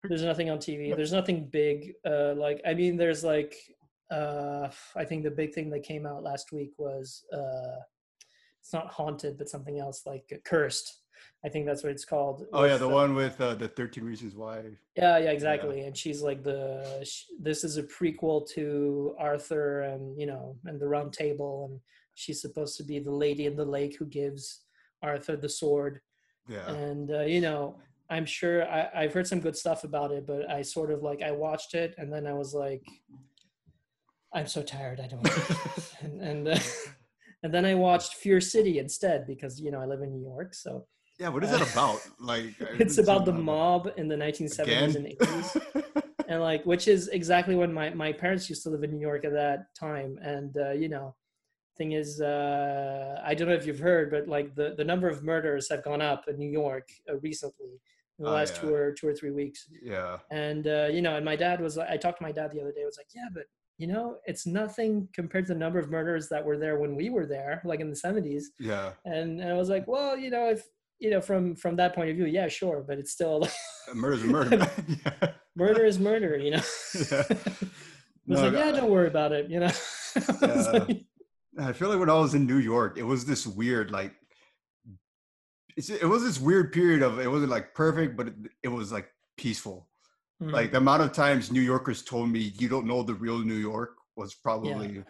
[0.07, 0.95] There's nothing on TV.
[0.95, 1.95] There's nothing big.
[2.07, 3.55] Uh, like I mean, there's like
[4.11, 7.77] uh, I think the big thing that came out last week was uh,
[8.61, 11.01] it's not haunted, but something else like cursed.
[11.45, 12.47] I think that's what it's called.
[12.53, 14.63] oh yeah, the one with uh, the 13 Reasons Why.
[14.97, 15.83] Yeah, yeah, exactly.
[15.83, 20.81] And she's like the sh- this is a prequel to Arthur and you know and
[20.81, 21.81] the Round Table, and
[22.15, 24.63] she's supposed to be the lady in the lake who gives
[25.03, 26.01] Arthur the sword.
[26.49, 26.69] Yeah.
[26.71, 27.77] And uh, you know,
[28.11, 31.23] I'm sure I, I've heard some good stuff about it, but I sort of like
[31.23, 32.83] I watched it and then I was like,
[34.35, 35.01] I'm so tired.
[35.01, 35.27] I don't.
[36.01, 36.59] and and, uh,
[37.43, 40.55] and then I watched Fear City instead because you know I live in New York,
[40.55, 40.87] so
[41.25, 42.01] Yeah, what is that about?
[42.21, 44.97] Like it's about the mob in the 1970s Again?
[44.97, 48.91] and 80s and like which is exactly when my my parents used to live in
[48.93, 51.15] new york at that time and uh, you know
[51.79, 55.23] thing is uh i don't know if you've heard but like the the number of
[55.33, 57.73] murders have gone up in new york uh, recently
[58.19, 58.61] in the Oh, last yeah.
[58.63, 60.19] two or two or three weeks yeah.
[60.31, 62.73] and uh you know and my dad was i talked to my dad the other
[62.77, 63.47] day I was like yeah but
[63.83, 67.07] you know it's nothing compared to the number of murders that were there when we
[67.17, 68.91] were there like in the 70s Yeah.
[69.05, 70.63] and, and i was like well you know if
[71.01, 73.47] you know from from that point of view yeah sure but it's still
[73.91, 74.71] A Murder's a murder.
[74.89, 75.29] yeah.
[75.57, 76.63] murder is murder, you know.
[77.11, 77.23] Yeah.
[77.31, 79.71] I was No, like, yeah, don't worry about it, you know.
[80.41, 81.05] I like,
[81.59, 84.15] I feel like when I was in New York, it was this weird, like,
[85.77, 88.91] it's, it was this weird period of it wasn't like perfect, but it, it was
[88.93, 89.89] like peaceful.
[90.43, 90.53] mhm.
[90.53, 93.55] Like the amount of times New Yorkers told me you don't know the real New
[93.73, 95.05] York was probably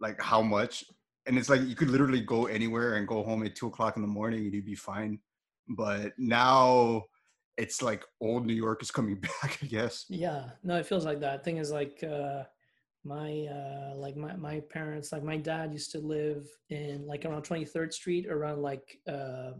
[0.00, 0.84] like how much.
[1.26, 4.02] And it's like you could literally go anywhere and go home at two o'clock in
[4.02, 5.18] the morning and you'd be fine.
[5.68, 7.04] But now
[7.56, 10.04] it's like old New York is coming back, I guess.
[10.08, 11.42] yeah, no, it feels like that.
[11.44, 12.44] Thing is, like, uh,
[13.04, 17.42] my uh, like my my parents, like my dad used to live in like around
[17.42, 18.98] Twenty Third Street, around like.
[19.08, 19.52] Uh,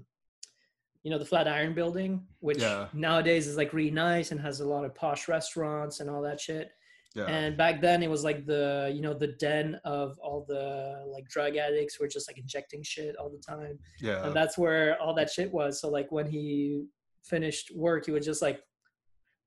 [1.02, 2.88] you know the Flatiron Building, which Yeah.
[2.92, 6.40] nowadays is like really nice and has a lot of posh restaurants and all that
[6.40, 6.72] shit.
[7.16, 7.24] Yeah.
[7.24, 11.26] And back then it was like the you know the den of all the like
[11.28, 13.78] drug addicts who were just like injecting shit all the time.
[14.00, 14.26] yeah.
[14.26, 15.80] and that's where all that shit was.
[15.80, 16.84] So like when he
[17.24, 18.60] finished work, he would just like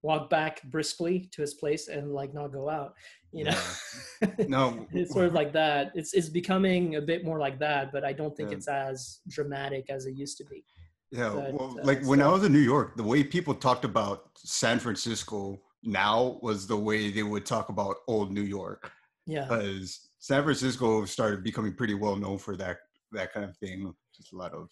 [0.02, 2.94] walk back briskly to his place and like not go out.
[3.32, 3.62] You know,
[4.48, 4.88] no.
[4.92, 5.92] it's sort of like that.
[5.94, 8.58] It's it's becoming a bit more like that, but I don't think Yeah.
[8.58, 10.66] it's as dramatic as it used to be.
[11.12, 13.86] Yeah, But, well, uh, like when I was in New York, the way people talked
[13.86, 18.92] about San Francisco now was the way they would talk about old New York,
[19.26, 22.78] Yeah, because San Francisco started becoming pretty well known for that
[23.12, 23.94] that kind of thing.
[24.16, 24.70] Just a lot of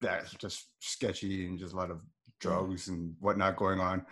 [0.00, 2.00] that, just sketchy and just a lot of
[2.40, 4.04] drugs and whatnot going on.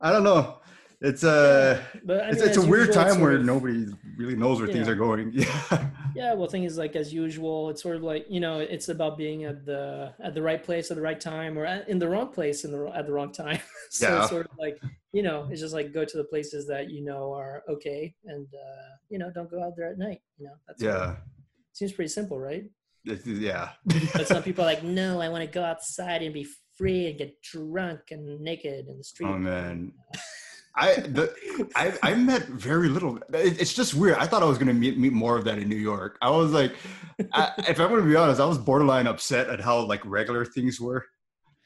[0.00, 0.60] I don't know.
[1.04, 3.86] It's a but I it's, mean, it's a weird time where of- nobody
[4.16, 4.92] really knows where things know.
[4.92, 5.32] are going.
[5.34, 8.88] Yeah, Yeah, well, thing is, like as usual, it's sort of like you know, it's
[8.88, 11.98] about being at the at the right place at the right time, or at, in
[11.98, 13.58] the wrong place in the at the wrong time.
[13.90, 14.20] so Yeah.
[14.20, 14.78] it's sort of like
[15.12, 18.46] you know, it's just like go to the places that you know are okay, and
[18.54, 20.20] uh, you know, don't go out there at night.
[20.38, 21.16] You know, that's what- yeah,
[21.72, 22.64] seems pretty simple, right?
[23.04, 23.70] Yeah.
[24.14, 26.46] But some people are like, no, I want to go outside and be
[26.78, 29.26] free and get drunk and naked in the street.
[29.28, 29.92] Oh man,
[30.74, 31.34] I the
[31.76, 33.16] I I met very little.
[33.34, 34.16] It, it's just weird.
[34.16, 36.16] I thought I was gonna meet meet more of that in New York.
[36.22, 36.74] I was like,
[37.32, 40.80] I, if I'm gonna be honest, I was borderline upset at how like regular things
[40.80, 41.04] were,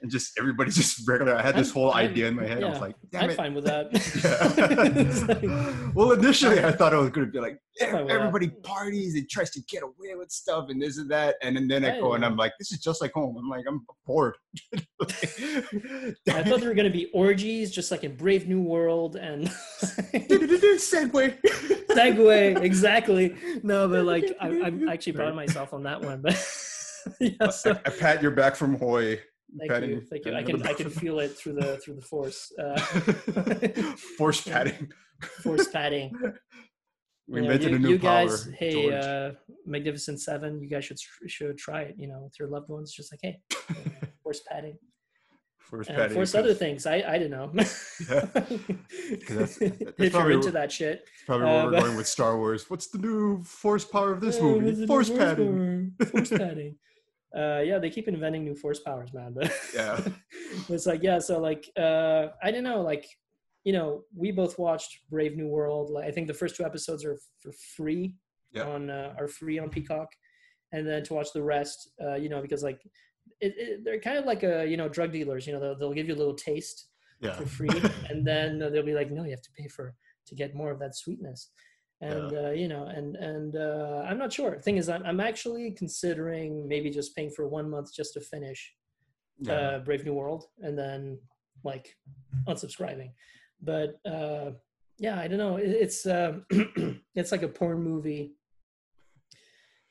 [0.02, 1.34] and just everybody's just regular.
[1.36, 2.62] I had this I'm- whole I'm- idea in my head.
[2.62, 3.36] I was like, damn I'm it.
[3.36, 3.86] fine with that.
[5.86, 8.14] Like- well, initially I thought I was gonna be like, I'm fine with that.
[8.14, 11.68] everybody parties and tries to get away with stuff and this and that, and then,
[11.68, 12.24] then I I go and.
[12.24, 13.36] I'm like, this is just like home.
[13.38, 14.34] I'm like, I'm bored.
[14.72, 14.76] I
[16.42, 21.38] thought there were going to be orgies, just like in Brave New World, and Segway.
[21.90, 23.34] segue exactly.
[23.62, 26.22] No, but like I, I'm actually proud of myself on that one.
[26.22, 26.34] But
[27.20, 29.20] yeah, so I, I pat your back from Hoy.
[29.58, 30.34] Thank patting- you, thank you.
[30.34, 32.78] I can I can feel it through the through the force uh,
[34.18, 34.90] Force patting.
[35.42, 36.12] force padding.
[37.28, 38.26] We You know, invented you, a new you power.
[38.26, 38.94] guys, hey, George.
[39.04, 39.30] uh,
[39.66, 41.94] Magnificent Seven, you guys should should try it.
[41.98, 43.40] You know, with your loved ones, just like hey,
[44.22, 44.76] force padding.
[45.58, 46.14] Force and patting.
[46.14, 46.86] force other things.
[46.86, 47.50] I I don't know.
[47.52, 47.64] Yeah.
[48.32, 48.78] that's-
[49.28, 51.08] that's if you're into that shit.
[51.26, 52.70] Probably where uh, we're but- going with Star Wars.
[52.70, 54.86] What's the new force power of this movie?
[54.86, 55.92] Force padding.
[56.12, 56.76] Force padding.
[57.36, 59.32] Uh, yeah, they keep inventing new force powers, man.
[59.34, 60.00] But Yeah.
[60.68, 61.18] it's like yeah.
[61.18, 62.80] So like uh, I don't know.
[62.80, 63.06] Like
[63.64, 65.90] you know, we both watched Brave New World.
[65.90, 68.14] Like I think the first two episodes are for free
[68.52, 68.62] Yeah.
[68.68, 70.08] on uh, are free on Peacock.
[70.72, 71.90] and then to watch the rest.
[72.02, 72.80] Uh, you know, because like
[73.40, 75.46] it, it, they're kind of like a you know drug dealers.
[75.46, 76.88] You know, they'll, they'll give you a little taste
[77.20, 77.34] yeah.
[77.34, 77.68] for free,
[78.10, 79.94] and then they'll be like, no, you have to pay for
[80.28, 81.50] to get more of that sweetness.
[82.00, 82.48] And yeah.
[82.48, 84.58] uh, you know, and and uh, I'm not sure.
[84.60, 88.74] thing is, I'm, I'm actually considering maybe just paying for one month just to finish
[89.40, 89.52] yeah.
[89.52, 91.18] uh, Brave New World, and then
[91.64, 91.96] like
[92.46, 93.12] unsubscribing.
[93.62, 94.50] But uh,
[94.98, 95.56] yeah, I don't know.
[95.56, 96.38] It, it's uh,
[97.14, 98.34] it's like a porn movie.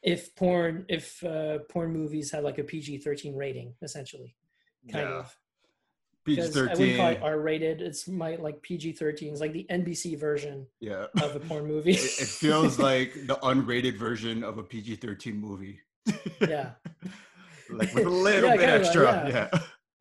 [0.04, 4.36] If porn, if uh, porn movies had like a PG thirteen rating, essentially,
[4.91, 5.15] kind yeah.
[5.15, 5.36] of.
[6.26, 6.70] PG thirteen.
[6.70, 7.82] I wouldn't call it R rated.
[7.82, 9.32] It's my like PG thirteen.
[9.32, 10.66] It's like the NBC version.
[10.80, 11.06] Yeah.
[11.22, 11.92] Of a porn movie.
[11.92, 15.80] it, it feels like the unrated version of a PG thirteen movie.
[16.42, 16.72] yeah.
[17.70, 19.04] like with a little yeah, bit extra.
[19.04, 19.50] Like, yeah.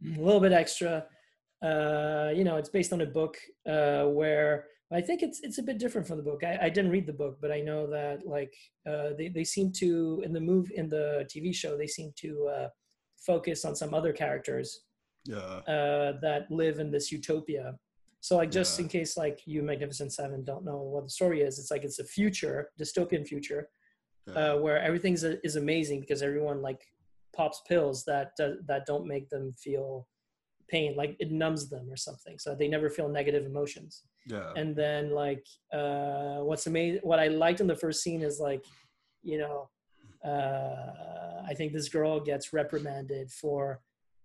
[0.01, 0.19] yeah.
[0.19, 1.07] A little bit extra.
[1.63, 3.37] Uh, you know, it's based on a book
[3.69, 6.43] uh, where I think it's it's a bit different from the book.
[6.45, 8.55] I, I didn't read the book, but I know that like
[8.89, 12.49] uh, they they seem to in the move in the TV show they seem to
[12.49, 12.69] uh,
[13.27, 14.81] focus on some other characters
[15.25, 15.37] yeah.
[15.37, 17.75] uh, that live in this utopia.
[18.21, 18.85] So like just yeah.
[18.85, 21.99] in case like you Magnificent Seven don't know what the story is, it's like it's
[21.99, 23.69] a future dystopian future
[24.27, 24.35] yeah.
[24.35, 26.81] uh, where everything is amazing because everyone like
[27.35, 30.07] pops pills that that don't make them feel
[30.69, 34.75] pain like it numbs them or something so they never feel negative emotions yeah and
[34.75, 38.65] then like uh what's amazing what i liked in the first scene is like
[39.23, 39.69] you know
[40.25, 43.81] uh i think this girl gets reprimanded for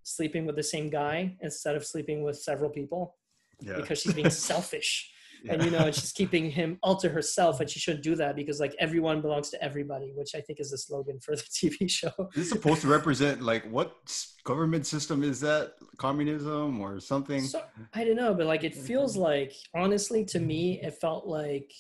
[0.10, 3.16] sleeping with the same guy instead of sleeping with several people
[3.62, 3.76] yeah.
[3.76, 5.12] because she's being selfish.
[5.42, 5.54] Yeah.
[5.54, 8.36] and you know and she's keeping him all to herself and she shouldn't do that
[8.36, 11.90] because like everyone belongs to everybody which i think is the slogan for the tv
[11.90, 12.12] show.
[12.36, 13.96] This is supposed to represent like what
[14.44, 15.76] government system is that?
[15.96, 17.42] Communism or something?
[17.42, 21.72] So, i don't know but like it feels like honestly to me it felt like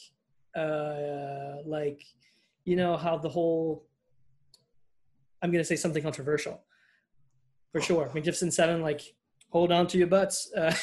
[0.55, 2.01] uh like
[2.63, 3.83] you know how the whole
[5.41, 6.63] i'm gonna say something controversial
[7.71, 9.01] for sure magnificent seven like
[9.49, 10.51] hold on to your butts.
[10.55, 10.67] Uh,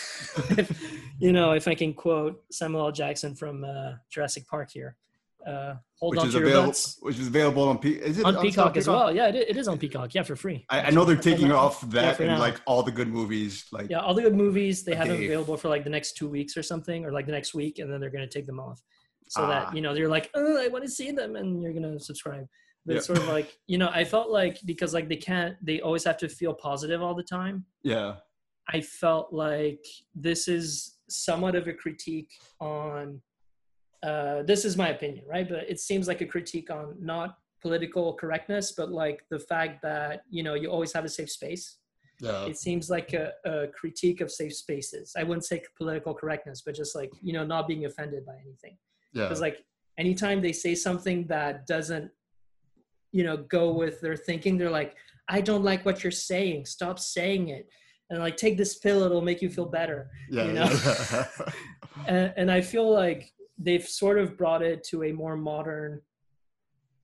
[0.59, 0.83] if,
[1.19, 2.93] you know, if I can quote Samuel L.
[2.93, 4.97] Jackson from uh, Jurassic Park here.
[5.47, 6.99] Uh, hold which on to your butts.
[7.01, 9.15] Which is available on, Pe- is it on, on Peacock, Peacock as well.
[9.15, 10.13] Yeah, it, it is on Peacock.
[10.13, 10.67] Yeah, for free.
[10.69, 13.65] I, I know they're taking off that yeah, and like all the good movies.
[13.71, 16.29] Like yeah, all the good movies they have them available for like the next two
[16.29, 18.59] weeks or something, or like the next week, and then they're going to take them
[18.59, 18.83] off,
[19.29, 19.49] so ah.
[19.49, 22.01] that you know you're like, oh, I want to see them, and you're going to
[22.01, 22.49] subscribe.
[22.87, 22.99] But yeah.
[22.99, 26.05] it's sort of like you know, I felt like because like they can't, they always
[26.05, 27.67] have to feel positive all the time.
[27.83, 28.15] Yeah
[28.69, 33.21] I felt like this is somewhat of a critique on.
[34.03, 35.49] Uh, this is my opinion, right?
[35.49, 40.23] But it seems like a critique on not political correctness, but like the fact that
[40.31, 41.79] you know you always have a safe space.
[42.21, 42.47] Yeah.
[42.47, 45.13] It seems like a, a critique of safe spaces.
[45.19, 48.77] I wouldn't say political correctness, but just like you know not being offended by anything.
[49.13, 49.25] Yeah.
[49.25, 49.65] Because like
[49.99, 52.11] anytime they say something that doesn't,
[53.17, 54.95] you know, go with their thinking, they're like,
[55.29, 56.67] I don't like what you're saying.
[56.67, 57.69] Stop saying it.
[58.11, 59.03] And like take this pill.
[59.03, 60.11] It'll make you feel better.
[60.31, 60.81] Yeah, you know?
[60.83, 61.27] Yeah.
[62.07, 66.03] and, and i feel like they've sort of brought it to a more modern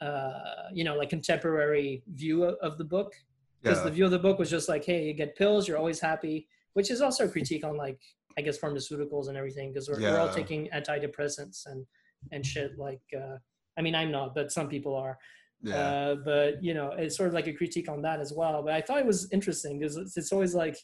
[0.02, 3.14] uh you know like contemporary view of, of the book.
[3.62, 3.84] Because yeah.
[3.84, 6.46] the view of the book was just like hey you get pills you're always happy
[6.74, 8.00] which is also a critique on like
[8.36, 11.86] i guess pharmaceuticals and everything because we're, we're all taking antidepressants and
[12.32, 13.36] and shit like uh
[13.78, 15.16] i mean i'm not but some people are
[15.62, 15.76] yeah.
[15.76, 18.62] Uh, but you know, it's sort of like a critique on that as well.
[18.62, 20.76] But I thought it was interesting because it's, it's, always like,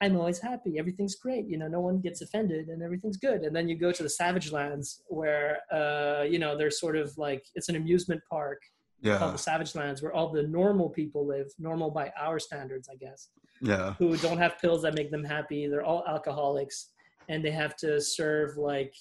[0.00, 3.42] I'm always happy, everything's great, you know, no one gets offended and everything's good.
[3.42, 7.16] And then you go to the Savage Lands where, uh, you know, there's sort of
[7.16, 8.60] like it's an amusement park
[9.00, 9.18] yeah.
[9.18, 12.96] called the Savage Lands where all the normal people live, normal by our standards, I
[12.96, 13.28] guess.
[13.60, 13.94] Yeah.
[13.94, 15.66] Who don't have pills that make them happy.
[15.66, 16.90] They're all alcoholics,
[17.30, 18.92] and they have to serve like,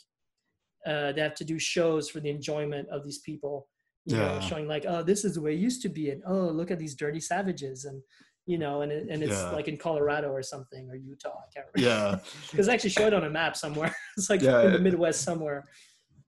[0.86, 3.68] uh, they have to do shows for the enjoyment of these people
[4.06, 4.36] you yeah.
[4.36, 6.72] know, showing like, oh, this is the way it used to be, and oh, look
[6.72, 8.02] at these dirty savages, and
[8.46, 9.50] you know, and it, and it's yeah.
[9.52, 11.90] like in Colorado or something or Utah, I can't remember.
[11.90, 12.20] Yeah,
[12.52, 13.96] because actually showed on a map somewhere.
[14.18, 15.66] it's like yeah, in the Midwest somewhere.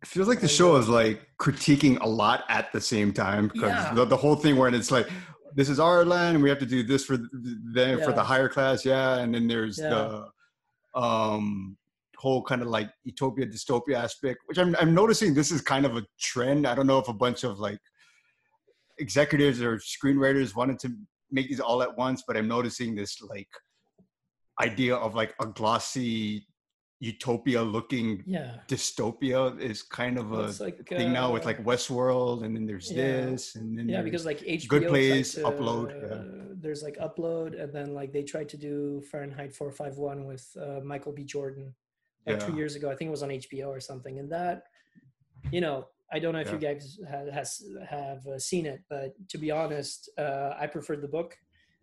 [0.01, 3.69] It feels like the show is like critiquing a lot at the same time because
[3.69, 3.93] yeah.
[3.93, 5.09] the, the whole thing where it's like
[5.55, 7.27] this is our land and we have to do this for them
[7.73, 8.05] yeah.
[8.05, 9.89] for the higher class yeah and then there's yeah.
[9.89, 11.75] the um
[12.17, 15.97] whole kind of like utopia dystopia aspect which I'm, I'm noticing this is kind of
[15.97, 17.79] a trend i don't know if a bunch of like
[18.97, 20.89] executives or screenwriters wanted to
[21.31, 23.49] make these all at once but i'm noticing this like
[24.59, 26.47] idea of like a glossy
[26.99, 28.55] utopia looking yeah.
[28.67, 32.65] dystopia is kind of a like, thing uh, now with uh, like Westworld and then
[32.65, 33.27] there's yeah.
[33.27, 37.61] this and then yeah because like HBO good place to, upload uh, there's like upload
[37.61, 41.75] and then like they tried to do Fahrenheit 451 with uh, Michael B Jordan
[42.33, 42.37] yeah.
[42.37, 42.89] two years ago.
[42.89, 44.19] I think it was on HBO or something.
[44.19, 44.63] And that,
[45.51, 46.53] you know, I don't know if yeah.
[46.53, 51.01] you guys have, has, have uh, seen it, but to be honest, uh, I preferred
[51.01, 51.37] the book.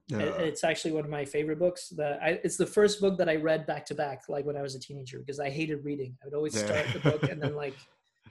[0.08, 0.18] Yeah.
[0.18, 1.88] It's actually one of my favorite books.
[1.90, 4.62] That I, it's the first book that I read back to back, like when I
[4.62, 6.14] was a teenager, because I hated reading.
[6.22, 7.74] I would always start the book and then like,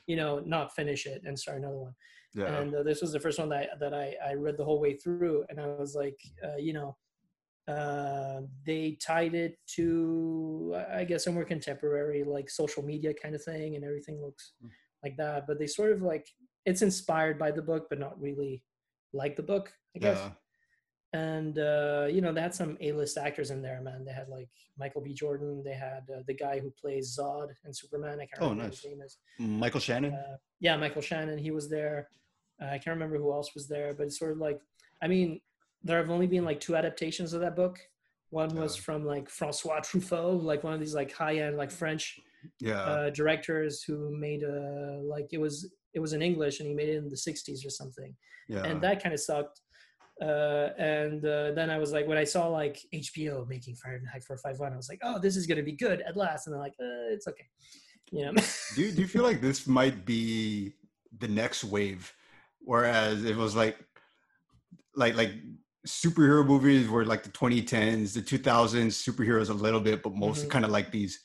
[0.06, 1.96] you know, not finish it and start another one.
[2.36, 4.96] And uh, this was the first one that that I, I read the whole way
[4.96, 6.96] through, and I was like, uh, you know,
[7.68, 13.44] uh, they tied it to I guess a more contemporary like social media kind of
[13.44, 14.70] thing, and everything looks mm.
[15.04, 15.48] like that.
[15.48, 16.28] But they sort of like
[16.66, 18.64] it's inspired by the book, but not really
[19.14, 20.18] like the book, I guess.
[20.18, 20.32] Yeah
[21.14, 24.04] and uh, you know they had some A-list actors in there, man.
[24.04, 25.14] They had like Michael B.
[25.14, 25.62] Jordan.
[25.64, 28.16] They had uh, the guy who plays Zod and Superman.
[28.20, 28.82] I can't oh, remember nice.
[28.82, 29.18] his name is.
[29.38, 30.14] Michael Shannon.
[30.14, 31.38] Uh, yeah, Michael Shannon.
[31.38, 32.10] He was there.
[32.62, 34.60] Uh, I can't remember who else was there, but it's sort of like,
[35.02, 35.40] I mean,
[35.84, 37.80] there have only been like two adaptations of that book.
[38.30, 42.20] One was from like Francois Truffaut, like one of these like high-end like French
[42.60, 42.82] yeah.
[42.82, 46.90] Uh, directors who made a like it was it was in English and he made
[46.90, 48.14] it in the 60s or something.
[48.50, 48.64] Yeah.
[48.64, 49.62] And that kind of sucked
[50.22, 54.74] uh, and uh, then I was like, when I saw like HBO making Fahrenheit 451,
[54.74, 56.48] I was like, oh, this is gonna be good at last.
[56.48, 57.48] And I'm like, uh, it's okay,
[58.12, 58.34] you know.
[58.76, 60.74] do Do you feel like this might be
[61.20, 62.14] the next wave?
[62.60, 63.78] Whereas it was like,
[64.96, 65.32] like like
[65.88, 70.52] superhero movies were like the 2010s, the 2000s superheroes a little bit, but mostly mm-hmm.
[70.52, 71.20] kind of like these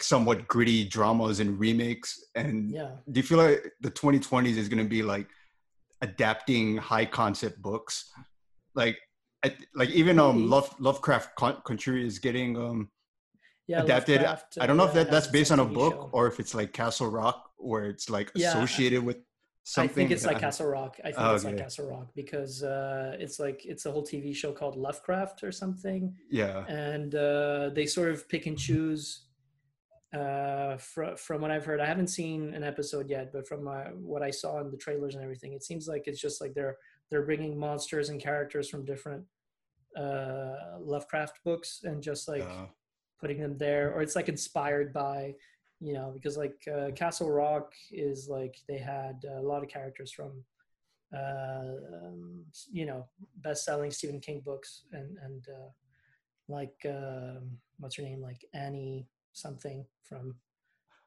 [0.00, 2.24] somewhat gritty dramas and remakes.
[2.34, 5.28] And yeah, do you feel like the 2020s is gonna be like
[6.02, 8.12] adapting high concept books
[8.74, 8.98] like
[9.74, 11.30] like even um Love, lovecraft
[11.64, 12.90] country is getting um
[13.66, 16.10] yeah, adapted lovecraft, i don't know uh, if that, that's based on a book show.
[16.12, 19.16] or if it's like castle rock where it's like associated with
[19.68, 20.96] something i think it's like castle rock.
[21.02, 21.54] I think oh, it's okay.
[21.54, 25.50] like castle rock because uh it's like it's a whole tv show called lovecraft or
[25.50, 26.14] something.
[26.30, 26.64] Yeah.
[26.66, 29.26] And uh they sort of pick and choose
[30.14, 33.80] uh, fr- from what I've heard, I haven't seen an episode yet, but from my,
[33.92, 36.76] what I saw in the trailers and everything, it seems like it's just like they're
[37.10, 39.24] they're bringing monsters and characters from different
[39.96, 42.66] uh, Lovecraft books and just like uh.
[43.20, 45.34] putting them there, or it's like inspired by,
[45.80, 50.10] you know, because like uh, Castle Rock is like they had a lot of characters
[50.10, 50.42] from,
[51.14, 55.68] uh, um, you know, best-selling Stephen King books and and uh,
[56.48, 60.34] like um, what's her name, like Annie something from.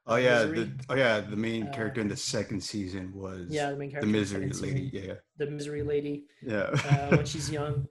[0.06, 3.70] Oh yeah, the oh yeah, the main uh, character in the second season was yeah
[3.70, 5.14] the main character the misery the lady season, yeah.
[5.36, 6.70] The misery lady yeah.
[6.72, 7.86] uh, when she's young.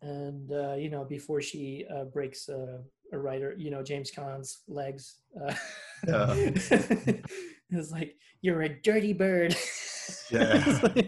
[0.00, 2.80] And uh, you know before she uh, breaks a
[3.12, 5.16] writer you know James Caan's legs
[6.08, 6.34] yeah.
[7.70, 9.56] it's like you're a dirty bird
[10.30, 10.88] yeah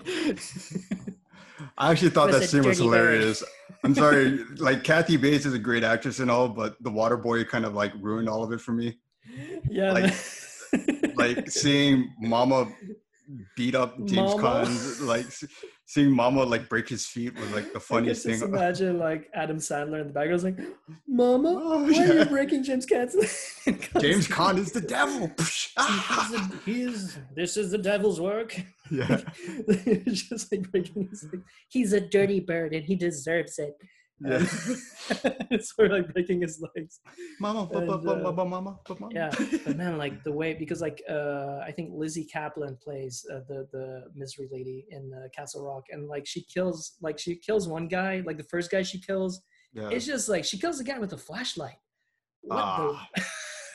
[1.79, 3.43] I actually thought that scene was hilarious.
[3.85, 7.45] I'm sorry, like Kathy Bates is a great actress and all, but the water boy
[7.45, 8.99] kind of like ruined all of it for me.
[9.69, 9.93] Yeah.
[9.93, 10.15] Like,
[11.17, 12.69] like seeing Mama
[13.57, 15.27] beat up James Caan, like
[15.87, 18.33] seeing Mama like break his feet was like the funniest thing.
[18.33, 20.59] Just imagine like Adam Sandler in the background like,
[21.09, 22.11] "Mama, oh, why yeah.
[22.11, 23.15] are you breaking James Caan's
[24.01, 25.31] James Caan is the devil.
[26.65, 27.17] he is.
[27.35, 28.61] This is the devil's work.
[28.91, 29.21] Yeah,
[30.07, 31.09] just like breaking.
[31.09, 31.27] His,
[31.69, 33.75] he's a dirty bird and he deserves it.
[34.19, 34.39] Yeah.
[35.51, 37.01] it's sort of like breaking his legs.
[37.39, 38.79] Mama, and, uh, mama, mama, mama.
[39.11, 39.31] Yeah,
[39.65, 43.69] but man, like the way because like uh, I think Lizzie Caplan plays uh, the
[43.73, 47.89] the misery lady in uh, Castle Rock, and like she kills like she kills one
[47.89, 49.43] guy, like the first guy she kills.
[49.75, 49.91] Yeah.
[49.91, 51.77] It's just like she kills the guy with a flashlight.
[52.41, 53.09] What ah.
[53.15, 53.25] the?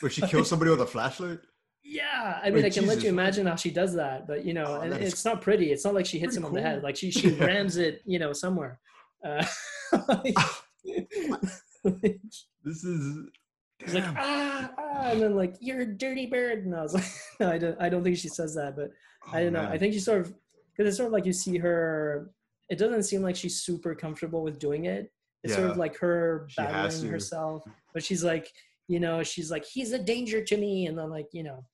[0.00, 1.38] Where she kills somebody with a flashlight?
[1.84, 2.88] Yeah, I mean, Wait, I can Jesus.
[2.88, 5.72] let you imagine how she does that, but you know, oh, it's not pretty.
[5.72, 6.50] It's not like she hits him cool.
[6.50, 6.82] on the head.
[6.82, 8.80] Like she she rams it, you know, somewhere.
[9.24, 9.44] Uh,
[12.64, 13.28] this is.
[13.78, 17.04] He's like ah, ah, and then like you're a dirty bird, and I was like,
[17.40, 18.90] no, I don't, I don't think she says that, but
[19.26, 19.62] oh, I don't know.
[19.62, 19.72] Man.
[19.72, 20.34] I think she sort of
[20.70, 22.30] because it's sort of like you see her.
[22.70, 25.12] It doesn't seem like she's super comfortable with doing it.
[25.42, 25.58] It's yeah.
[25.58, 28.48] sort of like her battling herself, but she's like,
[28.86, 31.64] you know, she's like, he's a danger to me, and then like, you know,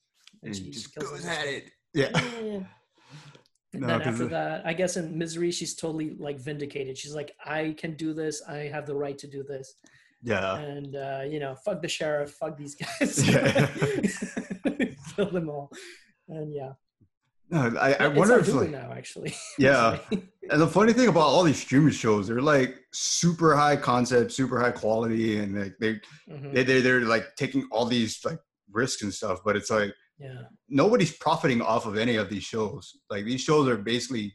[0.43, 1.71] and, and she just goes at it.
[1.93, 2.11] Yeah.
[2.43, 2.61] yeah.
[3.75, 6.97] And no, then after that, I guess in misery, she's totally like vindicated.
[6.97, 8.43] She's like, I can do this.
[8.49, 9.75] I have the right to do this.
[10.23, 10.57] Yeah.
[10.57, 13.29] And uh, you know, fuck the sheriff, fuck these guys.
[13.29, 13.67] Yeah.
[15.17, 15.71] Kill them all.
[16.29, 16.73] And yeah.
[17.51, 19.35] No, I, I wonder if like now actually.
[19.59, 19.99] Yeah.
[20.11, 24.61] and the funny thing about all these streaming shows, they're like super high concept, super
[24.61, 25.95] high quality, and like they,
[26.31, 26.53] mm-hmm.
[26.53, 28.39] they they they're like taking all these like
[28.71, 29.41] risks and stuff.
[29.45, 33.69] But it's like yeah nobody's profiting off of any of these shows like these shows
[33.69, 34.35] are basically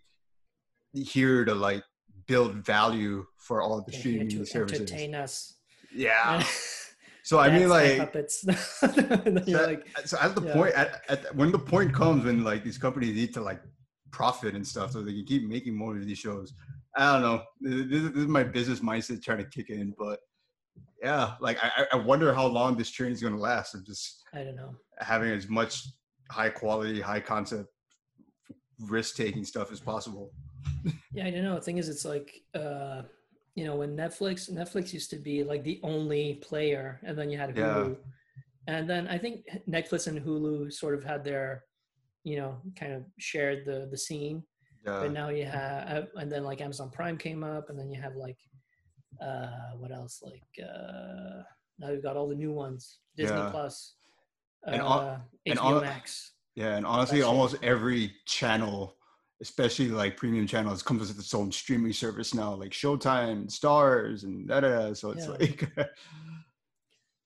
[0.93, 1.83] here to like
[2.27, 5.57] build value for all the streaming to services entertain us
[5.93, 6.43] yeah
[7.25, 8.41] So I mean, like puppets.
[8.79, 8.87] so,
[9.47, 10.53] like, so at the yeah.
[10.53, 13.61] point, at, at, when the point comes when like these companies need to like
[14.11, 16.53] profit and stuff, so they can keep making more of these shows.
[16.97, 17.43] I don't know.
[17.61, 20.19] This, this is my business mindset trying to kick in, but
[21.03, 24.23] yeah, like I, I wonder how long this train is going to last i'm just
[24.33, 25.87] I don't know having as much
[26.31, 27.69] high quality, high concept,
[28.79, 30.31] risk taking stuff as possible.
[31.13, 31.55] yeah, I don't know.
[31.55, 33.03] The thing is, it's like uh,
[33.55, 37.37] you know when Netflix Netflix used to be like the only player, and then you
[37.37, 37.97] had Hulu,
[38.67, 38.75] yeah.
[38.75, 41.63] and then I think Netflix and Hulu sort of had their
[42.23, 44.43] you know kind of shared the the scene.
[44.85, 44.99] Yeah.
[44.99, 48.17] But now you have, and then like Amazon Prime came up, and then you have
[48.17, 48.37] like
[49.21, 50.21] uh, what else?
[50.23, 51.43] Like uh,
[51.79, 53.49] now we've got all the new ones: Disney yeah.
[53.49, 53.95] Plus,
[54.65, 56.31] and, uh, and HBO Max.
[56.55, 58.95] Yeah, and honestly, almost every channel,
[59.41, 64.47] especially like premium channels, comes with its own streaming service now, like Showtime, Starz, and
[64.47, 64.93] da da.
[64.93, 65.31] So it's yeah.
[65.31, 65.71] like.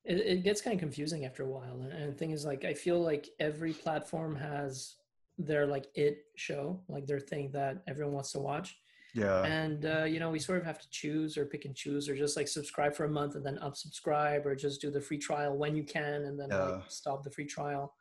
[0.06, 2.64] it, it gets kind of confusing after a while, and, and the thing is, like,
[2.64, 4.96] I feel like every platform has
[5.38, 8.78] their like it show, like their thing that everyone wants to watch
[9.18, 9.44] yeah.
[9.44, 12.16] And uh, you know, we sort of have to choose or pick and choose, or
[12.16, 15.58] just like subscribe for a month and then unsubscribe, or just do the free trial
[15.58, 16.64] when you can and then yeah.
[16.64, 17.94] like, stop the free trial.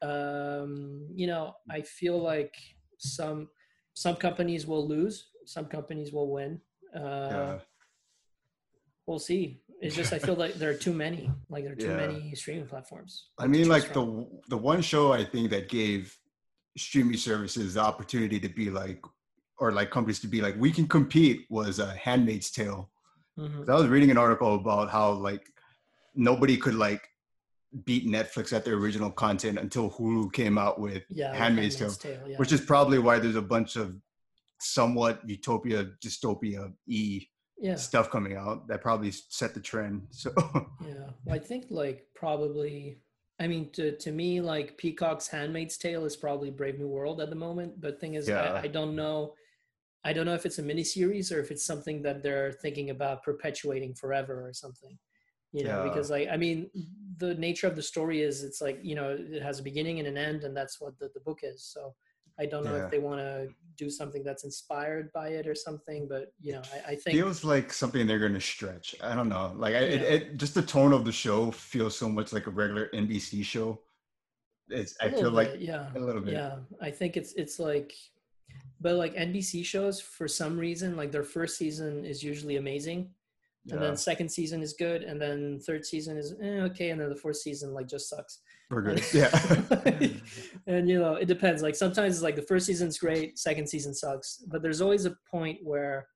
[0.00, 2.54] Um, you know, I feel like
[2.96, 3.48] some
[3.94, 6.60] some companies will lose, some companies will win.
[6.96, 7.58] Uh, yeah.
[9.06, 9.60] We'll see.
[9.80, 11.30] It's just I feel like there are too many.
[11.48, 11.96] Like there are too yeah.
[11.96, 13.28] many streaming platforms.
[13.38, 13.94] I mean, like from.
[13.94, 16.16] the the one show I think that gave
[16.76, 19.02] streaming services the opportunity to be like
[19.58, 22.90] or like companies to be like we can compete was a handmaid's tale
[23.38, 23.70] mm-hmm.
[23.70, 25.52] i was reading an article about how like
[26.14, 27.08] nobody could like
[27.84, 32.14] beat netflix at their original content until hulu came out with yeah, handmaid's, handmaid's tale,
[32.14, 32.36] tale yeah.
[32.36, 33.94] which is probably why there's a bunch of
[34.60, 37.26] somewhat utopia dystopia e
[37.60, 37.74] yeah.
[37.74, 40.32] stuff coming out that probably set the trend so
[40.84, 42.98] yeah well, i think like probably
[43.40, 47.30] I mean, to, to me, like Peacock's Handmaid's Tale is probably Brave New World at
[47.30, 47.80] the moment.
[47.80, 48.54] But thing is, yeah.
[48.54, 49.34] I, I, don't know
[50.08, 52.88] I don't know if it's a mini series or if it's something that they're thinking
[52.88, 54.96] about perpetuating forever or something.
[55.52, 55.88] You know, yeah.
[55.88, 56.70] because like I mean,
[57.18, 60.08] the nature of the story is it's like you know it has a beginning and
[60.08, 61.62] an end, and that's what the, the book is.
[61.62, 61.94] So
[62.40, 62.84] I don't know yeah.
[62.84, 66.62] if they want to do something that's inspired by it or something, but you know,
[66.72, 68.94] I, I think feels like something they're going to stretch.
[69.02, 72.08] I don't know, like I, it, it, just the tone of the show feels so
[72.08, 73.80] much like a regular NBC show.
[74.68, 76.34] It's I feel bit, like yeah, a little bit.
[76.34, 77.92] Yeah, I think it's it's like
[78.80, 83.10] but like NBC shows, for some reason, like their first season is usually amazing,
[83.64, 83.74] yeah.
[83.74, 87.08] and then second season is good, and then third season is eh, okay, and then
[87.08, 88.40] the fourth season like just sucks.
[88.70, 89.02] We're good.
[89.14, 89.30] yeah.
[90.66, 91.62] and you know, it depends.
[91.62, 95.16] Like sometimes it's like the first season's great, second season sucks, but there's always a
[95.30, 96.06] point where,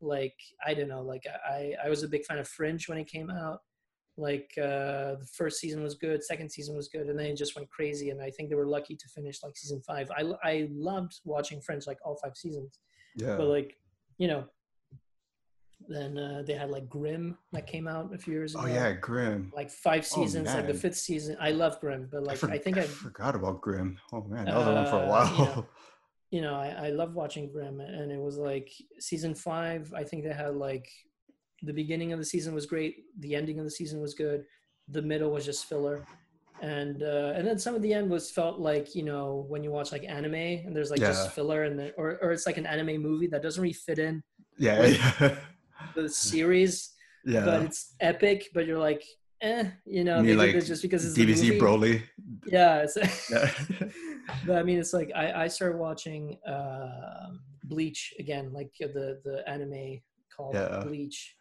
[0.00, 0.34] like
[0.66, 3.30] I don't know, like I I was a big fan of Fringe when it came
[3.30, 3.60] out,
[4.18, 7.54] like uh, the first season was good, second season was good, and then it just
[7.54, 8.10] went crazy.
[8.10, 10.10] And I think they were lucky to finish like season five.
[10.10, 12.80] I I loved watching Fringe like all five seasons.
[13.14, 13.36] Yeah.
[13.36, 13.76] But like,
[14.18, 14.44] you know,
[15.88, 18.68] then uh, they had like Grimm that came out a few years oh, ago.
[18.68, 19.52] Oh yeah, Grimm.
[19.54, 21.36] Like five seasons, oh, like the fifth season.
[21.40, 23.98] I love Grimm, but like I, for- I think I, I, forgot about Grimm.
[24.12, 25.30] Oh man, that was uh, one for a uh, while.
[25.30, 25.66] You know,
[26.30, 29.92] you know I, I love watching Grimm, and it was like season five.
[29.96, 30.88] I think they had like
[31.62, 33.04] the beginning of the season was great.
[33.20, 34.44] The ending of the season was good.
[34.88, 36.06] The middle was just filler,
[36.62, 39.70] and uh, and then some of the end was felt like you know when you
[39.70, 41.08] watch like anime and there's like yeah.
[41.08, 43.98] just filler and then or or it's like an anime movie that doesn't really fit
[43.98, 44.22] in.
[44.58, 44.86] Yeah.
[44.86, 45.36] yeah.
[45.94, 46.90] The series.
[47.24, 47.44] Yeah.
[47.44, 48.48] But it's epic.
[48.52, 49.04] But you're like,
[49.42, 52.02] eh, you know, maybe like just because it's DBZ Broly.
[52.46, 52.84] Yeah.
[53.30, 53.50] yeah.
[54.44, 57.28] but I mean, it's like I I started watching uh,
[57.64, 60.00] Bleach again, like the the anime
[60.38, 60.82] called yeah.
[60.84, 61.34] Bleach,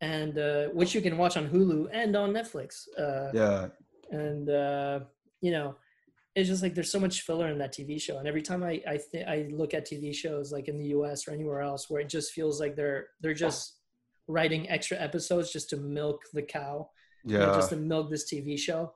[0.00, 2.86] and uh, which you can watch on Hulu and on Netflix.
[2.98, 3.68] Uh, yeah.
[4.10, 5.00] And uh,
[5.40, 5.76] you know,
[6.34, 8.82] it's just like there's so much filler in that TV show, and every time I
[8.86, 11.26] I th- I look at TV shows like in the U.S.
[11.26, 13.78] or anywhere else where it just feels like they're they're just
[14.28, 16.90] writing extra episodes just to milk the cow,
[17.24, 18.92] yeah, you know, just to milk this TV show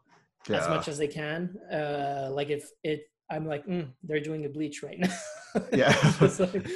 [0.49, 0.59] yeah.
[0.59, 1.57] as much as they can.
[1.72, 5.14] Uh, like if it, I'm like, mm, they're doing a bleach right now.
[5.72, 5.94] yeah.
[6.20, 6.66] like,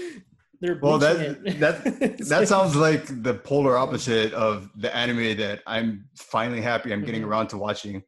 [0.61, 6.07] they're well, that that that sounds like the polar opposite of the anime that I'm
[6.17, 7.31] finally happy I'm getting mm-hmm.
[7.31, 8.03] around to watching.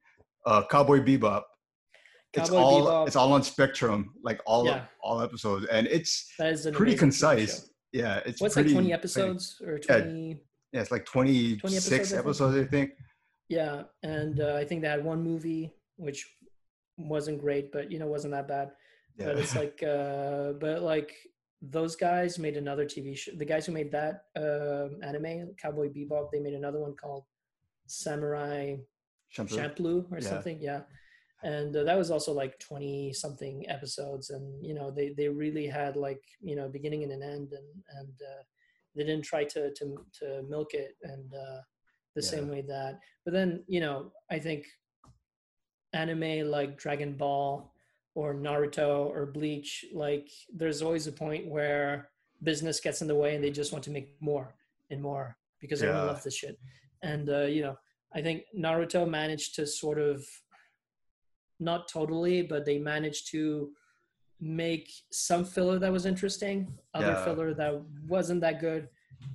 [0.45, 1.43] Uh, Cowboy Bebop.
[2.35, 3.07] Cowboy it's all Bebop.
[3.07, 4.85] it's all on Spectrum, like all yeah.
[5.03, 6.33] all episodes, and it's
[6.73, 7.71] pretty concise.
[7.93, 10.29] Yeah, it's what's like twenty episodes or twenty.
[10.29, 10.35] Yeah,
[10.73, 12.93] yeah, it's like 26 20 episodes, episodes, I think.
[13.51, 16.27] Yeah, and uh, I think they had one movie which
[16.99, 18.71] wasn't great, but you know wasn't that bad.
[19.19, 19.27] Yeah.
[19.27, 21.13] But it's like, uh, but like
[21.63, 23.33] those guys made another TV show.
[23.37, 27.25] The guys who made that uh, anime, Cowboy Bebop, they made another one called
[27.87, 28.77] Samurai
[29.33, 30.29] Champloo, or yeah.
[30.29, 30.59] something.
[30.61, 30.81] Yeah.
[31.45, 34.31] And uh, that was also like 20 something episodes.
[34.31, 37.99] And, you know, they, they really had like, you know, beginning and an end and,
[37.99, 38.43] and, uh,
[38.95, 41.61] they didn't try to, to, to milk it and, uh,
[42.15, 42.29] the yeah.
[42.29, 44.67] same way that, but then, you know, I think
[45.95, 47.72] anime like Dragon Ball
[48.15, 52.11] or Naruto or Bleach, like there's always a point where
[52.43, 54.55] business gets in the way and they just want to make more
[54.91, 55.89] and more because yeah.
[55.89, 56.59] everyone loves this shit.
[57.03, 57.77] And, uh, you know,
[58.15, 60.25] I think Naruto managed to sort of
[61.59, 63.71] not totally, but they managed to
[64.41, 67.25] make some filler that was interesting, other yeah.
[67.25, 68.89] filler that wasn't that good,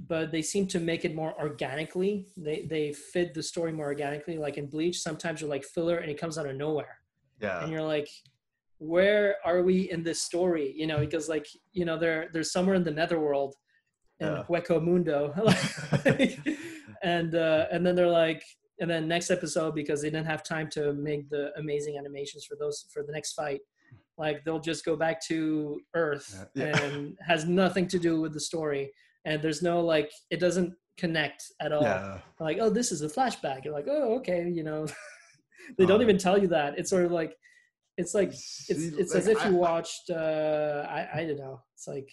[0.08, 2.28] but they seem to make it more organically.
[2.36, 4.38] They they fit the story more organically.
[4.38, 7.00] Like in Bleach, sometimes you're like filler and it comes out of nowhere.
[7.42, 7.64] Yeah.
[7.64, 8.10] And you're like,
[8.80, 10.74] where are we in this story?
[10.76, 13.56] You know, because like, you know, they're they're somewhere in the netherworld
[14.20, 14.44] in yeah.
[14.50, 15.34] Hueco Mundo.
[17.04, 18.44] and uh and then they're like,
[18.80, 22.56] and then next episode because they didn't have time to make the amazing animations for
[22.56, 23.62] those for the next fight
[24.18, 26.78] like they'll just go back to earth yeah.
[26.84, 28.92] and has nothing to do with the story
[29.26, 32.20] and there's no like it doesn't connect at all yeah.
[32.40, 34.86] like oh this is a flashback you're like oh okay you know
[35.78, 37.36] they don't um, even tell you that it's sort of like
[37.98, 41.88] it's like it's it's like, as if you watched uh i i don't know it's
[41.88, 42.10] like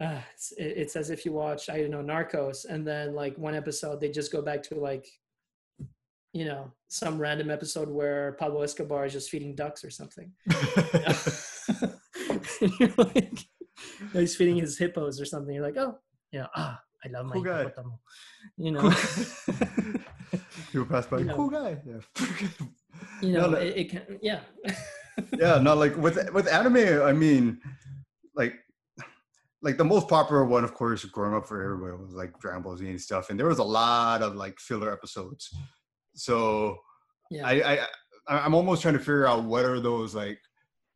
[0.00, 3.56] uh, it's, it's as if you watch I don't know Narcos and then like one
[3.56, 5.08] episode they just go back to like
[6.32, 10.32] you know some random episode where Pablo Escobar is just feeding ducks or something.
[12.96, 13.38] like,
[14.12, 15.54] he's feeding his hippos or something.
[15.54, 15.98] You're like, oh
[16.32, 17.34] yeah, ah, I love my.
[18.56, 18.90] You know.
[20.72, 21.18] People pass by.
[21.18, 21.76] You know, cool guy.
[21.86, 22.26] Yeah.
[23.22, 24.18] you know, no, it, it can.
[24.20, 24.40] Yeah.
[25.38, 27.02] yeah, not like with with anime.
[27.02, 27.60] I mean,
[28.34, 28.54] like
[29.62, 32.76] like the most popular one, of course, growing up for everybody was like Dragon Ball
[32.76, 35.52] Z and stuff, and there was a lot of like filler episodes.
[36.14, 36.78] So
[37.30, 37.46] yeah.
[37.46, 37.86] I, I
[38.28, 40.38] I'm almost trying to figure out what are those like,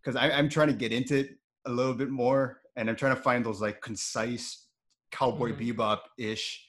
[0.02, 1.30] because I'm trying to get into it
[1.66, 4.66] a little bit more, and I'm trying to find those like concise
[5.10, 5.80] Cowboy mm-hmm.
[5.80, 6.66] Bebop ish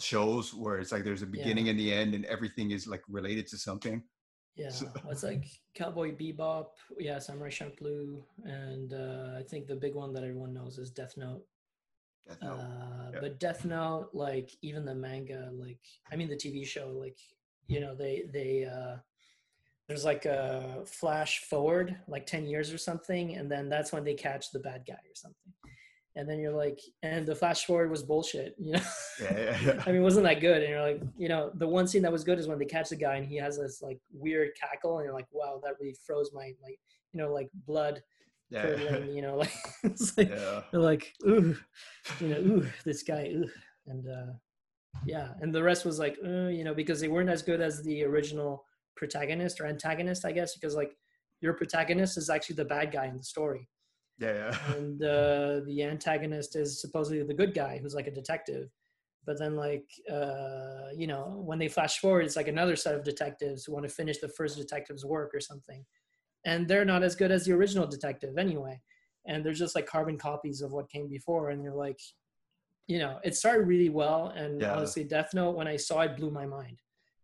[0.00, 1.70] shows where it's like there's a beginning yeah.
[1.70, 4.02] and the end, and everything is like related to something.
[4.56, 4.90] Yeah, so.
[5.10, 5.44] it's like
[5.74, 6.66] Cowboy Bebop,
[6.98, 11.14] yeah, Samurai Champloo, and uh, I think the big one that everyone knows is Death
[11.16, 11.42] Note.
[12.26, 12.58] Death Note.
[12.58, 13.18] Uh, yeah.
[13.20, 15.80] But Death Note, like even the manga, like
[16.10, 17.18] I mean the TV show, like
[17.68, 18.96] you know they they uh,
[19.88, 24.14] there's like a flash forward like 10 years or something and then that's when they
[24.14, 25.52] catch the bad guy or something
[26.16, 28.80] and then you're like, and the flash forward was bullshit, you know.
[29.20, 29.82] Yeah, yeah, yeah.
[29.86, 30.62] I mean, wasn't that good?
[30.62, 32.88] And you're like, you know, the one scene that was good is when they catch
[32.88, 35.94] the guy and he has this like weird cackle, and you're like, wow, that really
[36.06, 36.80] froze my like,
[37.12, 38.02] you know, like blood.
[38.48, 38.62] Yeah.
[38.62, 39.52] Curdling, you know, like
[39.82, 40.62] it's like yeah.
[40.70, 41.56] they're like, ooh,
[42.20, 43.50] you know, ooh, this guy, ooh,
[43.88, 44.32] and uh,
[45.04, 47.82] yeah, and the rest was like, uh, you know, because they weren't as good as
[47.82, 48.64] the original
[48.96, 50.96] protagonist or antagonist, I guess, because like
[51.40, 53.68] your protagonist is actually the bad guy in the story
[54.18, 54.58] yeah, yeah.
[54.76, 58.70] And uh, the antagonist is supposedly the good guy who's like a detective.
[59.26, 63.02] But then, like, uh, you know, when they flash forward, it's like another set of
[63.02, 65.84] detectives who want to finish the first detective's work or something.
[66.44, 68.80] And they're not as good as the original detective anyway.
[69.26, 71.50] And they're just like carbon copies of what came before.
[71.50, 71.98] And you're like,
[72.86, 74.28] you know, it started really well.
[74.36, 74.74] And yeah.
[74.74, 76.78] honestly, Death Note, when I saw it, blew my mind.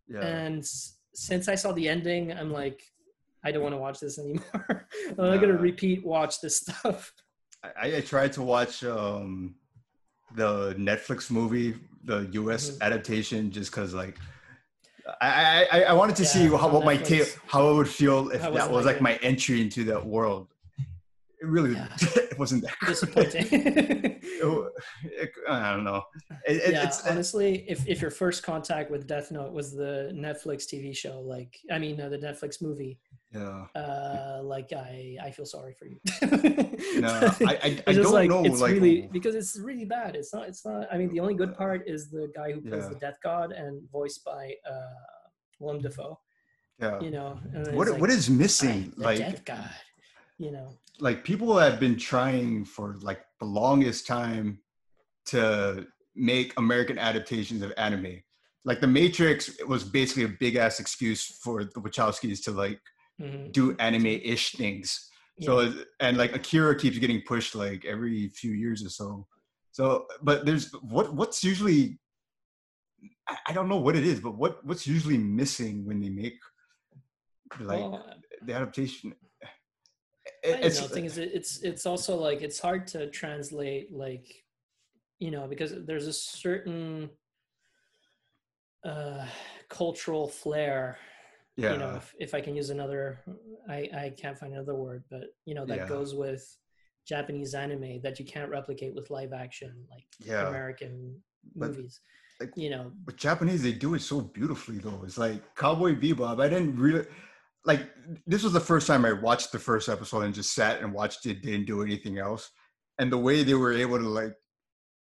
[0.08, 0.26] Yeah.
[0.26, 0.66] And
[1.14, 2.82] since I saw the ending, I'm like,
[3.44, 4.86] I don't want to watch this anymore.
[5.10, 7.12] I'm not gonna repeat watch this stuff.
[7.64, 9.54] I, I tried to watch um,
[10.34, 12.70] the Netflix movie, the U.S.
[12.70, 12.82] Mm-hmm.
[12.82, 14.18] adaptation, just because like
[15.20, 18.30] I, I I wanted to yeah, see how what my take how it would feel
[18.30, 20.48] if that, that was like my entry into that world.
[21.40, 21.88] It really yeah.
[22.00, 23.48] it wasn't that disappointing.
[23.50, 24.22] it,
[25.04, 26.04] it, I don't know.
[26.46, 30.96] It, yeah, honestly, if if your first contact with Death Note was the Netflix TV
[30.96, 33.00] show, like I mean uh, the Netflix movie,
[33.34, 33.64] yeah.
[33.74, 35.98] Uh like i i feel sorry for you.
[37.00, 37.08] No
[37.46, 40.16] i i, I don't like, know it's like really because it's really bad.
[40.16, 42.84] It's not it's not i mean the only good part is the guy who plays
[42.84, 42.90] yeah.
[42.90, 45.28] the death god and voiced by uh
[45.58, 46.18] willem dafoe.
[46.78, 47.00] Yeah.
[47.00, 47.38] You know
[47.72, 48.92] what like, what is missing?
[48.96, 49.70] like death god
[50.38, 50.68] you know?
[51.00, 54.58] like people have been trying for like the longest time
[55.26, 58.22] to make american adaptations of anime.
[58.64, 62.80] Like the matrix was basically a big ass excuse for the wachowskis to like
[63.22, 63.50] mm-hmm.
[63.50, 65.10] do anime-ish things.
[65.38, 65.46] Yeah.
[65.46, 69.26] So and like Akira keeps getting pushed like every few years or so.
[69.70, 71.98] So, but there's what what's usually
[73.46, 76.38] I don't know what it is, but what what's usually missing when they make
[77.60, 78.04] like well,
[78.44, 79.14] the adaptation?
[80.42, 84.44] It, it's, know, thing is, it's it's also like it's hard to translate like
[85.18, 87.10] you know because there's a certain
[88.84, 89.26] uh,
[89.68, 90.98] cultural flair.
[91.56, 91.72] Yeah.
[91.72, 93.20] You know, if, if I can use another,
[93.68, 95.88] I I can't find another word, but you know that yeah.
[95.88, 96.44] goes with
[97.06, 100.48] Japanese anime that you can't replicate with live action like yeah.
[100.48, 101.20] American
[101.54, 102.00] movies.
[102.40, 105.02] Like, you know, but Japanese they do it so beautifully though.
[105.04, 106.42] It's like Cowboy Bebop.
[106.42, 107.06] I didn't really
[107.64, 107.88] like
[108.26, 111.26] this was the first time I watched the first episode and just sat and watched
[111.26, 112.50] it, didn't do anything else.
[112.98, 114.34] And the way they were able to like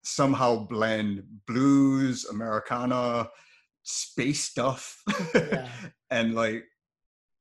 [0.04, 3.28] somehow blend blues, Americana,
[3.82, 5.02] space stuff,
[5.34, 5.68] yeah.
[6.12, 6.64] And like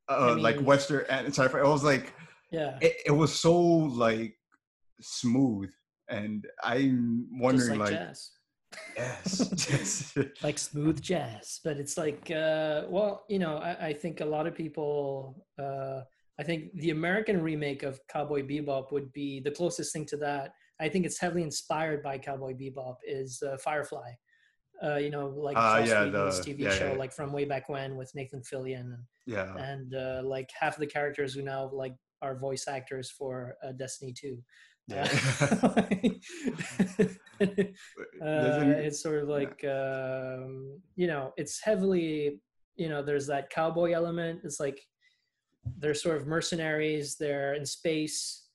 [0.09, 1.59] uh, I mean, like Western and sci-fi.
[1.59, 2.13] I was like,
[2.51, 4.35] yeah, it, it, was so like
[5.01, 5.71] smooth,
[6.09, 8.31] and I'm wondering like, like jazz.
[8.97, 11.59] yes, like smooth jazz.
[11.63, 15.45] But it's like, uh, well, you know, I, I think a lot of people.
[15.61, 16.01] Uh,
[16.39, 20.53] I think the American remake of Cowboy Bebop would be the closest thing to that.
[20.79, 22.95] I think it's heavily inspired by Cowboy Bebop.
[23.05, 24.11] Is uh, Firefly.
[24.83, 26.97] Uh, you know, like uh, yeah, the TV yeah, show, yeah.
[26.97, 30.79] like from way back when with Nathan Fillion, and yeah, and uh, like half of
[30.79, 34.41] the characters who now like are voice actors for uh, Destiny Two.
[34.87, 35.07] Yeah.
[35.51, 35.83] Uh,
[37.39, 42.39] it's sort of like um, you know, it's heavily
[42.75, 44.41] you know, there's that cowboy element.
[44.43, 44.79] It's like
[45.77, 47.15] they're sort of mercenaries.
[47.15, 48.47] They're in space.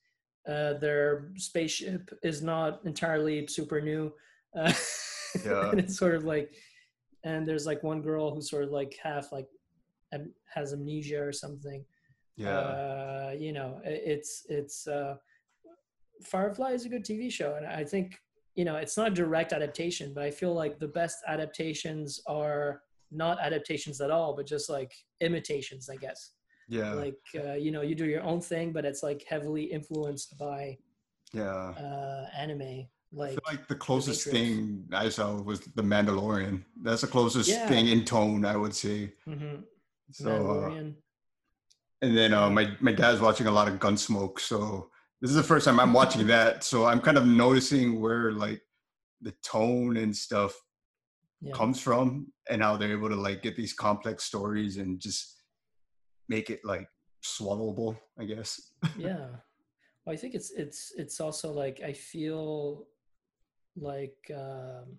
[0.47, 4.13] Uh, their spaceship is not entirely super new.
[4.57, 4.73] Uh,
[5.45, 5.69] yeah.
[5.71, 6.53] and it's sort of like,
[7.23, 9.47] and there's like one girl who's sort of like half like
[10.53, 11.83] has amnesia or something.
[12.35, 12.59] Yeah.
[12.59, 15.15] Uh, you know, it's it's uh,
[16.23, 18.19] Firefly is a good TV show, and I think
[18.55, 22.81] you know it's not a direct adaptation, but I feel like the best adaptations are
[23.11, 26.31] not adaptations at all, but just like imitations, I guess.
[26.69, 26.93] Yeah.
[26.93, 30.77] Like uh, you know, you do your own thing, but it's like heavily influenced by
[31.33, 32.87] yeah uh, anime.
[33.11, 36.63] Like, I feel like the closest the thing I saw was The Mandalorian.
[36.81, 37.67] That's the closest yeah.
[37.67, 39.13] thing in tone, I would say.
[39.27, 39.61] Mm-hmm.
[40.11, 40.91] So, uh,
[42.01, 44.89] and then uh, my my dad's watching a lot of Gunsmoke, so
[45.21, 48.61] this is the first time I'm watching that, so I'm kind of noticing where like
[49.21, 50.53] the tone and stuff
[51.41, 51.53] yeah.
[51.53, 55.41] comes from and how they're able to like get these complex stories and just
[56.29, 56.87] make it like
[57.23, 58.71] swallowable, I guess.
[58.97, 59.27] yeah.
[60.05, 62.85] Well, I think it's it's it's also like I feel
[63.79, 64.97] like um,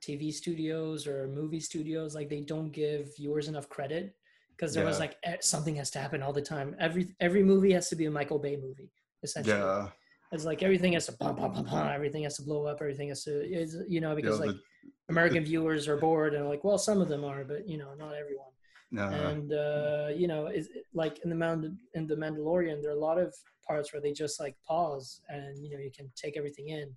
[0.00, 4.14] TV studios or movie studios like they don't give viewers enough credit
[4.56, 4.88] because there yeah.
[4.88, 6.76] was like something has to happen all the time.
[6.78, 8.90] Every every movie has to be a Michael Bay movie
[9.22, 9.56] essentially.
[9.56, 9.88] Yeah.
[10.32, 13.44] It's like everything has to everything has to blow up, everything has to,
[13.88, 14.60] you know, because like the,
[15.08, 17.94] American the, viewers are bored and like, well, some of them are, but you know,
[17.98, 18.46] not everyone.
[18.92, 19.08] No.
[19.08, 23.00] And uh, you know, is like in the Mand- in the Mandalorian, there are a
[23.00, 23.34] lot of
[23.66, 26.94] parts where they just like pause and you know you can take everything in.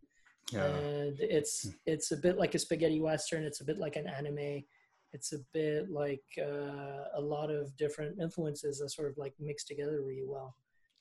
[0.54, 0.66] Yeah.
[0.66, 1.70] And it's hmm.
[1.86, 3.44] it's a bit like a spaghetti western.
[3.44, 4.64] It's a bit like an anime.
[5.12, 9.68] It's a bit like uh, a lot of different influences that sort of like mixed
[9.68, 10.56] together really well.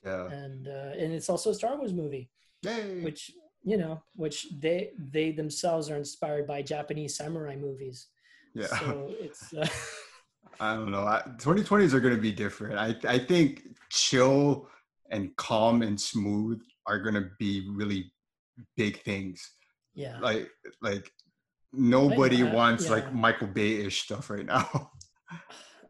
[0.04, 0.26] Yeah.
[0.30, 2.28] And uh, and it's also a Star Wars movie,
[2.62, 3.02] Yay.
[3.02, 3.30] which
[3.64, 8.08] you know, which they they themselves are inspired by Japanese samurai movies.
[8.54, 8.66] Yeah.
[8.66, 9.52] So it's.
[9.54, 9.66] Uh,
[10.60, 10.98] I don't know.
[11.38, 12.78] 2020s are going to be different.
[12.78, 14.68] I I think chill
[15.10, 18.12] and calm and smooth are going to be really
[18.76, 19.52] big things.
[19.94, 20.18] Yeah.
[20.20, 20.48] Like
[20.80, 21.10] like
[21.72, 22.92] nobody wants yeah.
[22.92, 24.90] like Michael Bay-ish stuff right now.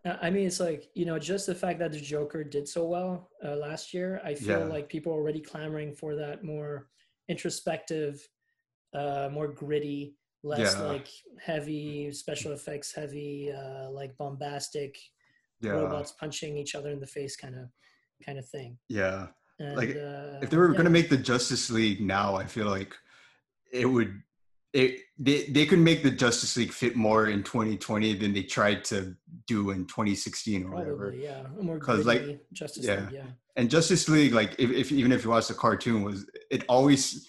[0.05, 3.31] I mean, it's like you know, just the fact that the Joker did so well
[3.45, 4.21] uh, last year.
[4.25, 4.65] I feel yeah.
[4.65, 6.89] like people are already clamoring for that more
[7.29, 8.21] introspective,
[8.95, 10.83] uh, more gritty, less yeah.
[10.83, 11.09] like
[11.41, 14.99] heavy special effects, heavy, uh, like bombastic
[15.61, 15.71] yeah.
[15.71, 17.69] robots punching each other in the face, kind of,
[18.25, 18.79] kind of thing.
[18.89, 19.29] Yeah.
[19.63, 22.95] And, like uh, if they were gonna make the Justice League now, I feel like
[23.73, 24.23] it would
[24.73, 28.85] it they, they could make the Justice League fit more in 2020 than they tried
[28.87, 29.15] to
[29.47, 31.15] do in 2016 or Probably, whatever.
[31.15, 33.01] Yeah, more because like Justice yeah.
[33.01, 33.27] League, yeah.
[33.57, 37.29] And Justice League, like if, if even if you watch the cartoon, was it always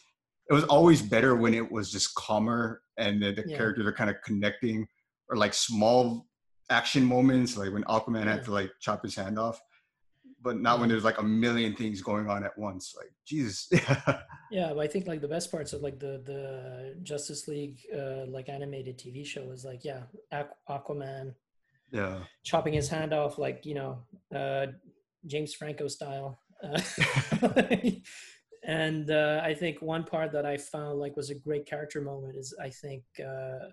[0.50, 3.58] it was always better when it was just calmer and the, the yeah.
[3.58, 4.88] characters are kind of connecting
[5.30, 6.28] or like small
[6.70, 8.34] action moments, like when Aquaman yeah.
[8.34, 9.60] had to like chop his hand off
[10.44, 12.94] but not when there's like a million things going on at once.
[12.98, 13.70] Like Jesus.
[14.52, 18.26] yeah, but I think like the best parts of like the the Justice League uh,
[18.28, 20.02] like animated TV show is like yeah,
[20.70, 21.34] Aquaman.
[21.92, 22.20] Yeah.
[22.44, 24.04] Chopping his hand off like you know
[24.36, 24.68] uh,
[25.26, 26.38] James Franco style.
[26.62, 26.82] Uh,
[28.64, 32.36] and uh, I think one part that I found like was a great character moment
[32.36, 33.70] is I think uh,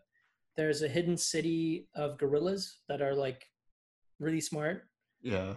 [0.57, 3.45] there's a hidden city of gorillas that are like
[4.21, 4.87] really smart.
[5.21, 5.55] Yeah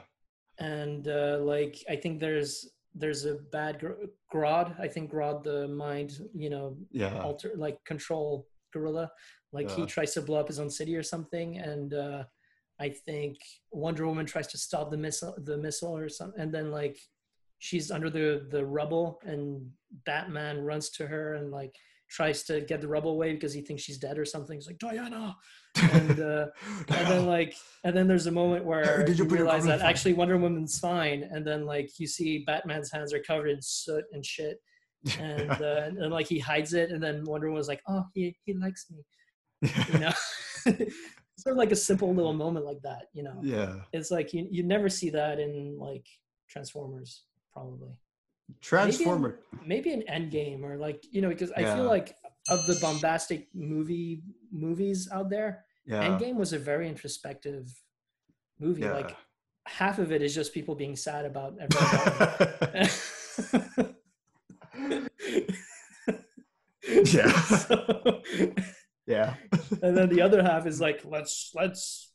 [0.63, 3.83] and uh, like I think there's there's a bad
[4.33, 4.79] Grodd.
[4.79, 9.11] I think Grodd the mind, you know, yeah, alter like control gorilla.
[9.51, 12.23] Like he tries to blow up his own city or something, and uh,
[12.79, 13.37] I think
[13.71, 16.97] Wonder Woman tries to stop the missile, the missile or something, and then like
[17.59, 19.69] she's under the the rubble, and
[20.05, 21.75] Batman runs to her and like
[22.13, 24.57] tries to get the rubble away because he thinks she's dead or something.
[24.57, 25.35] He's like Diana,
[25.81, 26.45] and uh,
[26.89, 30.13] and then like and then there's a moment where Did you, you realize that actually
[30.13, 34.23] Wonder Woman's fine, and then like you see Batman's hands are covered in soot and
[34.25, 34.59] shit,
[35.19, 38.35] and uh, and, and, like he hides it, and then Wonder Woman's like, oh, he
[38.45, 40.13] he likes me, you know.
[41.35, 43.39] sort of like a simple little moment like that, you know.
[43.41, 43.77] Yeah.
[43.91, 46.05] It's like you you never see that in like
[46.47, 47.89] Transformers, probably.
[48.61, 49.39] Transformer.
[49.65, 52.15] Maybe, maybe an Endgame or like you know because I feel like
[52.49, 56.07] of the bombastic movie movies out there, yeah.
[56.07, 57.69] Endgame was a very introspective
[58.59, 58.81] movie.
[58.81, 58.93] Yeah.
[58.93, 59.15] Like
[59.65, 62.89] half of it is just people being sad about everything.
[67.05, 67.31] yeah.
[67.41, 68.21] so,
[69.05, 69.35] yeah.
[69.81, 72.11] and then the other half is like let's let's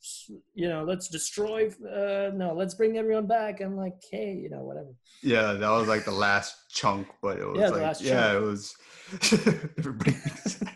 [0.54, 4.62] you know let's destroy uh no let's bring everyone back i'm like hey you know
[4.62, 8.36] whatever yeah that was like the last chunk but it was yeah, like yeah chunk.
[8.36, 8.74] it was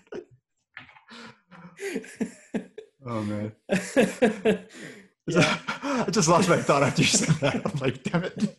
[3.07, 3.53] oh man
[5.27, 5.59] yeah.
[5.83, 8.57] i just lost my thought after you said that i'm like damn it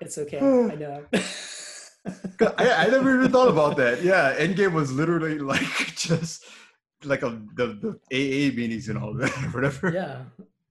[0.00, 1.04] it's okay i know
[2.58, 4.02] I, I never even thought about that.
[4.02, 6.44] Yeah, Endgame was literally like just
[7.04, 9.90] like a the, the AA meetings and all that, whatever.
[9.90, 10.22] Yeah,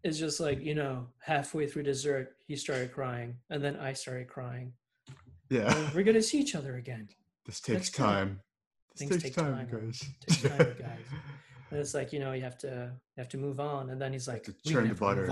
[0.04, 4.28] it's just like you know, halfway through dessert, he started crying, and then I started
[4.28, 4.74] crying.
[5.50, 7.08] Yeah, and we're gonna see each other again.
[7.46, 8.40] This takes That's time.
[8.92, 10.04] This Things takes take time, time guys.
[10.28, 11.06] Takes time, guys.
[11.72, 14.14] And it's like you know, you have to you have to move on, and then
[14.14, 15.28] he's like, "Turn the butter."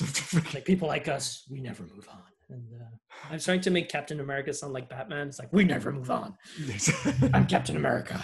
[0.54, 2.22] like people like us, we never move on.
[2.48, 2.84] And uh,
[3.30, 5.28] I'm starting to make Captain America sound like Batman.
[5.28, 6.36] It's like we never move on.
[7.32, 8.22] I'm Captain America.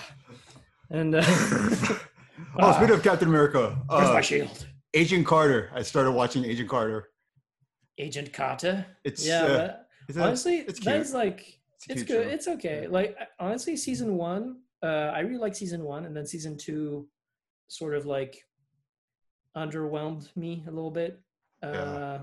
[0.91, 1.23] And uh,
[2.59, 4.67] oh, speaking of Captain America, where's uh, my shield?
[4.95, 5.71] Agent Carter.
[5.75, 7.11] I started watching Agent Carter.
[7.99, 8.87] Agent Carter.
[9.05, 9.45] It's yeah.
[9.45, 12.27] Uh, honestly, it's that's like it's, it's good.
[12.27, 12.31] Show.
[12.31, 12.87] It's okay.
[12.87, 17.07] Like honestly, season one, uh, I really like season one, and then season two,
[17.69, 18.43] sort of like
[19.57, 21.21] underwhelmed me a little bit.
[21.63, 22.19] Uh, yeah.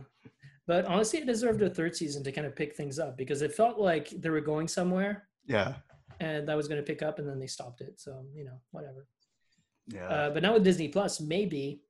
[0.68, 3.54] But honestly, it deserved a third season to kind of pick things up because it
[3.54, 5.28] felt like they were going somewhere.
[5.46, 5.76] Yeah.
[6.20, 8.00] And that was going to pick up, and then they stopped it.
[8.00, 9.08] So you know, whatever.
[9.88, 10.08] Yeah.
[10.08, 11.82] Uh, but now with Disney Plus, maybe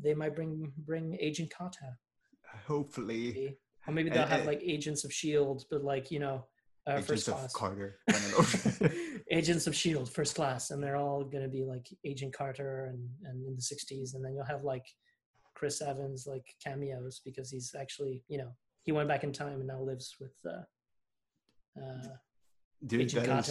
[0.00, 1.98] they might bring bring Agent Carter.
[2.66, 3.32] Hopefully.
[3.34, 3.58] Maybe.
[3.86, 6.46] Or maybe they'll have like Agents of Shield, but like you know,
[6.86, 7.52] uh, first class.
[7.52, 7.98] Carter.
[9.30, 13.46] Agents of Shield, first class, and they're all gonna be like Agent Carter and and
[13.46, 14.86] in the '60s, and then you'll have like
[15.54, 19.66] Chris Evans like cameos because he's actually you know he went back in time and
[19.66, 20.62] now lives with uh,
[21.80, 22.08] uh,
[22.86, 23.28] Dude, Agent.
[23.28, 23.46] Is,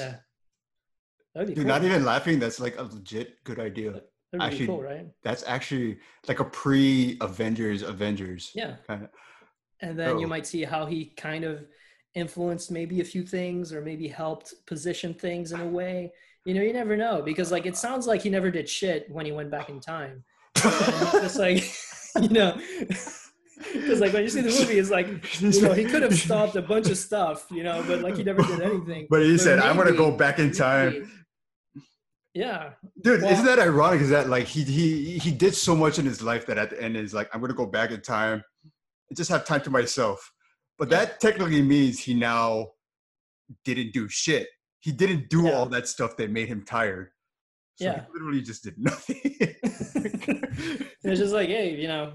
[1.35, 1.65] dude, cool.
[1.65, 2.39] not even laughing.
[2.39, 4.01] That's like a legit good idea.
[4.31, 5.07] That'd actually, cool, right?
[5.23, 8.51] That's actually like a pre-Avengers Avengers.
[8.55, 8.75] Yeah.
[8.87, 9.09] Kind of.
[9.81, 10.19] And then oh.
[10.19, 11.65] you might see how he kind of
[12.15, 16.11] influenced maybe a few things or maybe helped position things in a way.
[16.45, 19.25] You know, you never know because like it sounds like he never did shit when
[19.25, 20.23] he went back in time.
[20.55, 21.63] just like
[22.21, 22.57] you know
[23.57, 25.07] because like when you see the movie it's like
[25.41, 28.23] you know he could have stopped a bunch of stuff you know but like he
[28.23, 31.09] never did anything but he but said maybe, i'm gonna go back in time
[32.33, 35.99] yeah dude well, isn't that ironic is that like he he he did so much
[35.99, 38.43] in his life that at the end is like i'm gonna go back in time
[39.09, 40.31] and just have time to myself
[40.77, 41.05] but yeah.
[41.05, 42.67] that technically means he now
[43.63, 44.47] didn't do shit
[44.79, 45.53] he didn't do yeah.
[45.53, 47.09] all that stuff that made him tired
[47.75, 48.01] so yeah.
[48.13, 49.19] literally just did nothing.
[51.03, 52.13] it's just like, hey, you know,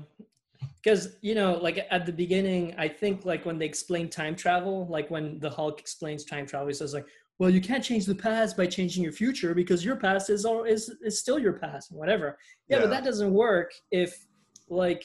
[0.83, 4.87] because you know, like at the beginning, I think like when they explain time travel,
[4.89, 7.07] like when the Hulk explains time travel, he says like,
[7.39, 10.65] well, you can't change the past by changing your future because your past is all
[10.65, 12.39] is is still your past, whatever.
[12.69, 12.83] Yeah, yeah.
[12.83, 14.27] but that doesn't work if
[14.69, 15.05] like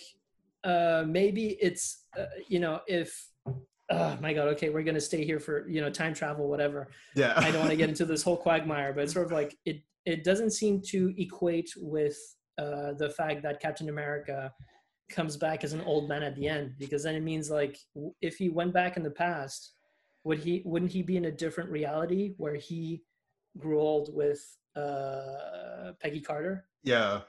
[0.63, 3.29] uh maybe it's uh, you know if
[3.91, 7.33] oh my god okay we're gonna stay here for you know time travel whatever yeah
[7.37, 9.81] i don't want to get into this whole quagmire but it's sort of like it
[10.05, 12.17] it doesn't seem to equate with
[12.57, 14.53] uh, the fact that Captain America
[15.09, 17.77] comes back as an old man at the end because then it means like
[18.21, 19.73] if he went back in the past
[20.23, 23.03] would he wouldn't he be in a different reality where he
[23.57, 24.41] grew old with
[24.75, 26.65] uh, Peggy Carter?
[26.83, 27.21] Yeah.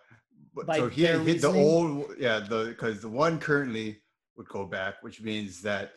[0.67, 4.01] By so he hit the old yeah the because the one currently
[4.37, 5.93] would go back, which means that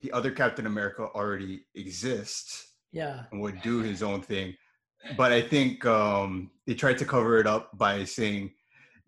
[0.00, 2.72] the other Captain America already exists.
[2.90, 3.22] Yeah.
[3.30, 4.56] And would do his own thing
[5.16, 8.52] but I think um, they tried to cover it up by saying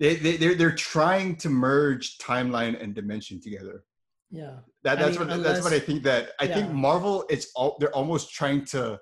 [0.02, 3.84] they, they they're they're trying to merge timeline and dimension together.
[4.30, 6.02] Yeah, that, that's I mean, what unless, that's what I think.
[6.02, 6.54] That I yeah.
[6.56, 9.00] think Marvel it's all they're almost trying to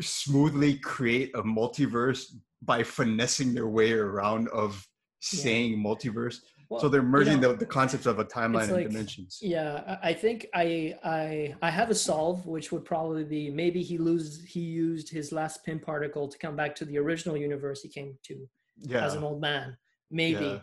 [0.00, 2.22] smoothly create a multiverse
[2.62, 4.86] by finessing their way around of
[5.20, 5.78] saying yeah.
[5.78, 6.36] multiverse.
[6.68, 9.38] Well, so they're merging you know, the, the concepts of a timeline like, and dimensions.
[9.42, 13.98] Yeah, I think I I I have a solve, which would probably be maybe he
[13.98, 17.88] lose he used his last Pym particle to come back to the original universe he
[17.88, 18.48] came to
[18.82, 19.04] yeah.
[19.04, 19.76] as an old man.
[20.10, 20.46] Maybe.
[20.46, 20.58] Yeah.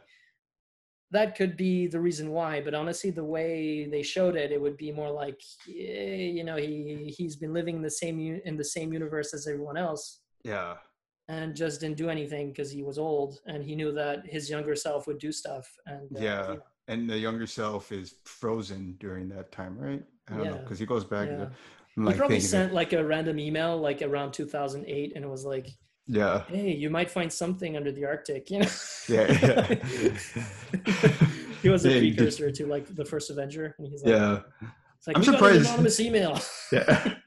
[1.12, 4.78] That could be the reason why, but honestly, the way they showed it, it would
[4.78, 8.91] be more like, you know, he he's been living in the same in the same
[8.91, 10.22] universe as everyone else.
[10.44, 10.78] Yeah
[11.30, 14.76] and just didn't do anything because he was old and he knew that his younger
[14.76, 16.56] self would do stuff and uh, yeah
[16.88, 20.52] and the younger self is frozen during that time right i don't yeah.
[20.52, 21.46] know because he goes back yeah.
[21.96, 25.70] like, he probably sent like a random email like around 2008 and it was like
[26.08, 28.68] yeah hey you might find something under the arctic you know
[29.08, 29.76] yeah, yeah.
[31.62, 34.39] he was a precursor to like the first avenger and he's like yeah
[34.97, 36.39] it's like i'm surprised anonymous email
[36.72, 37.16] yeah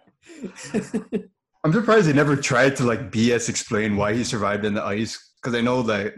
[1.67, 5.33] I'm surprised they never tried to like BS explain why he survived in the ice
[5.43, 6.15] because I know that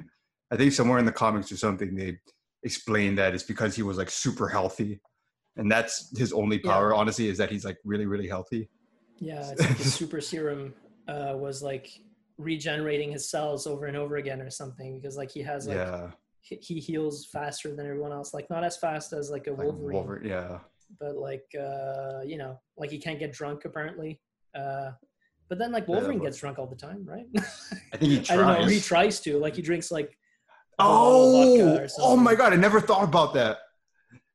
[0.50, 2.18] I think somewhere in the comics or something they
[2.64, 5.00] explained that it's because he was like super healthy,
[5.56, 6.92] and that's his only power.
[6.92, 6.98] Yeah.
[6.98, 8.68] Honestly, is that he's like really really healthy.
[9.20, 10.74] Yeah, it's like the super serum
[11.08, 11.88] uh, was like
[12.38, 16.10] regenerating his cells over and over again or something because like he has like yeah.
[16.42, 20.24] he heals faster than everyone else like not as fast as like a like wolverine,
[20.24, 20.58] yeah
[21.00, 24.20] but like uh you know like he can't get drunk apparently
[24.54, 24.90] uh
[25.48, 27.26] but then like Wolverine yeah, gets drunk all the time, right?
[27.92, 28.30] I think he tries.
[28.30, 28.68] I don't know.
[28.68, 29.38] He tries to.
[29.38, 30.16] Like he drinks like
[30.78, 32.52] oh oh my god!
[32.52, 33.58] I never thought about that.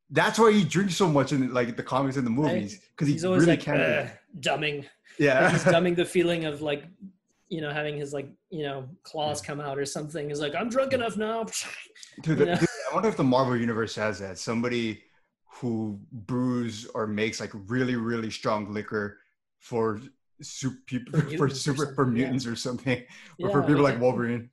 [0.09, 3.25] That's why he drinks so much in like the comics and the movies because he's
[3.25, 4.07] always really like uh,
[4.39, 4.85] dumbing.
[5.19, 6.85] Yeah, he's dumbing the feeling of like
[7.53, 10.29] you know having his like you know claws come out or something.
[10.29, 11.45] He's like I'm drunk enough now.
[12.23, 14.39] dude, the, dude, I wonder if the Marvel universe has that.
[14.39, 15.03] Somebody
[15.45, 19.19] who brews or makes like really really strong liquor
[19.59, 20.01] for
[20.41, 22.51] super people for, for super for mutants yeah.
[22.51, 23.03] or something,
[23.39, 24.49] or for people like, like Wolverine.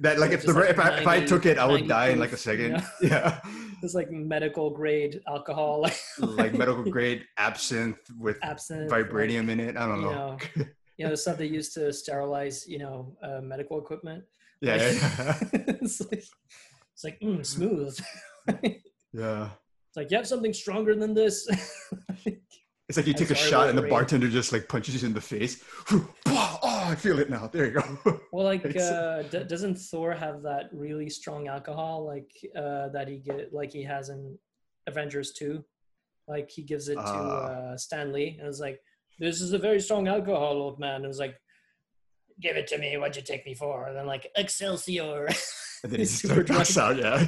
[0.00, 2.14] That like if the like if, I, if I took it, I would die proof,
[2.14, 2.82] in like a second.
[3.02, 3.08] Yeah.
[3.10, 3.40] yeah.
[3.82, 9.60] It's like medical grade alcohol, like like medical grade absinthe with absinthe, vibranium like, in
[9.60, 9.76] it.
[9.76, 10.38] I don't know.
[10.56, 14.24] You know, you know the stuff they use to sterilize, you know, uh, medical equipment.
[14.60, 15.38] Yeah, yeah.
[15.52, 16.24] it's like
[16.92, 17.98] it's like mm, smooth.
[19.12, 19.48] yeah.
[19.88, 21.48] It's like you have something stronger than this.
[22.86, 25.20] It's like you take a shot and the bartender just like punches you in the
[25.20, 25.64] face.
[26.26, 27.46] oh, I feel it now.
[27.46, 28.20] There you go.
[28.30, 33.16] Well, like, uh, d- doesn't Thor have that really strong alcohol, like uh, that he
[33.20, 34.38] get, like he has in
[34.86, 35.64] Avengers two?
[36.28, 38.80] Like he gives it to uh, uh Stan Lee, and it's like,
[39.18, 41.36] "This is a very strong alcohol, old man." It was like,
[42.40, 42.96] "Give it to me.
[42.96, 45.28] What'd you take me for?" And then like Excelsior.
[45.82, 46.76] And then he's super drunk.
[46.76, 47.26] out, yeah.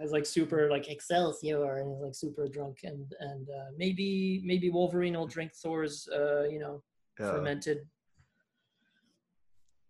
[0.00, 4.70] It's like super like Excelsior and he's like super drunk and and uh, maybe maybe
[4.70, 6.82] Wolverine will drink Thor's uh, you know
[7.18, 7.32] yeah.
[7.32, 7.78] fermented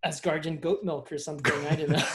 [0.04, 1.66] Asgardian goat milk or something.
[1.66, 2.04] I don't know.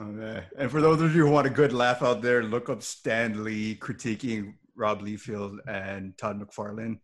[0.00, 0.44] Okay.
[0.58, 3.44] And for those of you who want a good laugh out there, look up Stan
[3.44, 6.98] Lee critiquing Rob Liefeld and Todd McFarlane.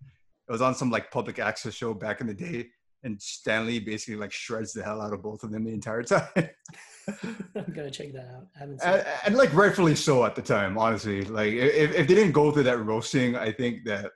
[0.51, 2.66] It was on some like public access show back in the day,
[3.05, 6.03] and Stan Lee basically like shreds the hell out of both of them the entire
[6.03, 6.26] time.
[6.36, 8.48] I'm gonna check that out.
[8.61, 8.80] And,
[9.24, 11.22] and, like rightfully so at the time, honestly.
[11.22, 14.11] Like if, if they didn't go through that roasting, I think that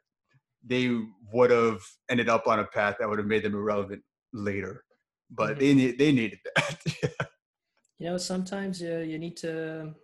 [0.67, 0.91] they
[1.33, 1.79] would have
[2.09, 4.83] ended up on a path that would have made them irrelevant later.
[5.31, 5.61] But mm-hmm.
[5.61, 6.81] they need they needed that.
[8.01, 9.95] You know, sometimes you you need to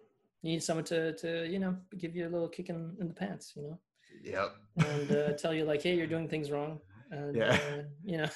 [0.42, 3.14] you need someone to to you know give you a little kick in, in the
[3.14, 3.52] pants.
[3.56, 3.80] You know.
[4.22, 4.56] Yep.
[4.76, 6.80] And uh, tell you like, hey, you're doing things wrong.
[7.10, 7.58] And, yeah.
[7.72, 8.28] Uh, you know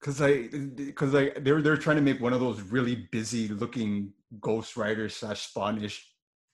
[0.00, 4.12] because I because I, they're they're trying to make one of those really busy looking
[4.40, 6.00] Ghost Rider slash Spawnish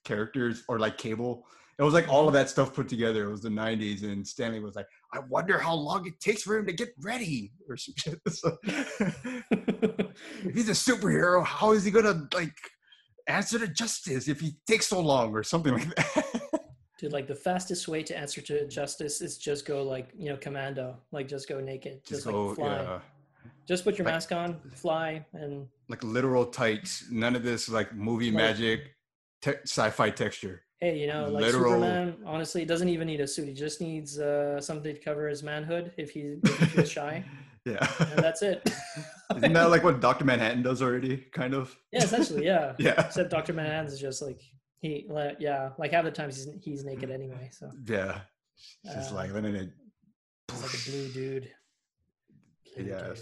[0.05, 1.47] characters or like Cable.
[1.79, 3.29] It was like all of that stuff put together.
[3.29, 6.43] It was the '90s, and Stan Lee was like, "I wonder how long it takes
[6.43, 8.21] for him to get ready." Or some shit.
[8.31, 12.55] So, if he's a superhero, how is he gonna like
[13.27, 16.27] answer to justice if he takes so long, or something like that?
[17.03, 20.39] Dude, like the fastest way to answer to justice is just go like you know
[20.39, 22.83] commando, like just go naked, just, just go, like fly.
[22.83, 22.99] Yeah
[23.67, 27.05] just put your like, mask on, fly, and like literal tights.
[27.11, 28.97] None of this like movie like, magic,
[29.41, 30.63] te- sci-fi texture.
[30.81, 31.75] Hey, you know, like literal...
[31.75, 32.17] Superman.
[32.27, 33.47] Honestly, doesn't even need a suit.
[33.47, 37.25] He just needs uh, something to cover his manhood if he, if he feels shy.
[37.65, 38.69] yeah, and that's it.
[39.37, 41.19] Isn't that like what Doctor Manhattan does already?
[41.33, 41.77] Kind of.
[41.93, 42.75] Yeah, essentially, yeah.
[42.79, 43.07] yeah.
[43.07, 44.43] Except Doctor Manhattan is just like
[44.83, 45.07] he,
[45.39, 47.49] yeah, like half the times he's he's naked anyway.
[47.53, 47.71] So.
[47.87, 48.19] Yeah.
[48.85, 49.71] Just uh, like letting it.
[50.49, 51.51] It's like a blue dude.
[52.77, 53.15] Yeah.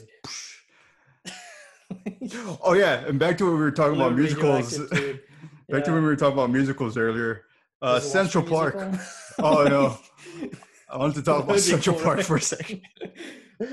[2.62, 4.78] oh yeah, and back to what we were talking about musicals.
[4.88, 5.20] back
[5.68, 5.80] yeah.
[5.80, 7.44] to when we were talking about musicals earlier.
[7.82, 8.76] Uh, Central Park.
[9.38, 9.98] oh no,
[10.90, 12.80] I wanted to talk about Central cool, Park for a second.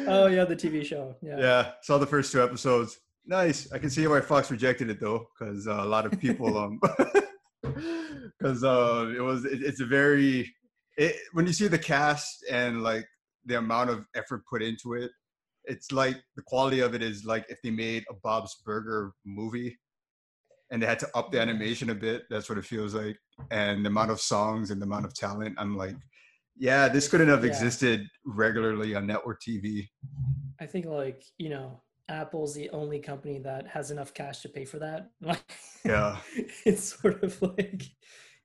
[0.08, 1.16] oh yeah, the TV show.
[1.22, 1.40] Yeah.
[1.40, 3.00] Yeah, saw the first two episodes.
[3.26, 3.72] Nice.
[3.72, 6.80] I can see why Fox rejected it though, because uh, a lot of people um,
[8.40, 10.54] because uh, it was it, it's a very
[10.98, 13.08] it, when you see the cast and like
[13.46, 15.12] the amount of effort put into it,
[15.66, 19.78] it's like the quality of it is like if they made a Bob's Burger movie
[20.72, 22.24] and they had to up the animation a bit.
[22.30, 23.18] That's what it feels like.
[23.52, 25.96] And the amount of songs and the amount of talent, I'm like,
[26.58, 27.52] yeah, this couldn't have yeah.
[27.52, 29.88] existed regularly on network TV.
[30.60, 34.66] I think like, you know, Apple's the only company that has enough cash to pay
[34.66, 35.10] for that.
[35.86, 36.18] yeah.
[36.66, 37.84] it's sort of like,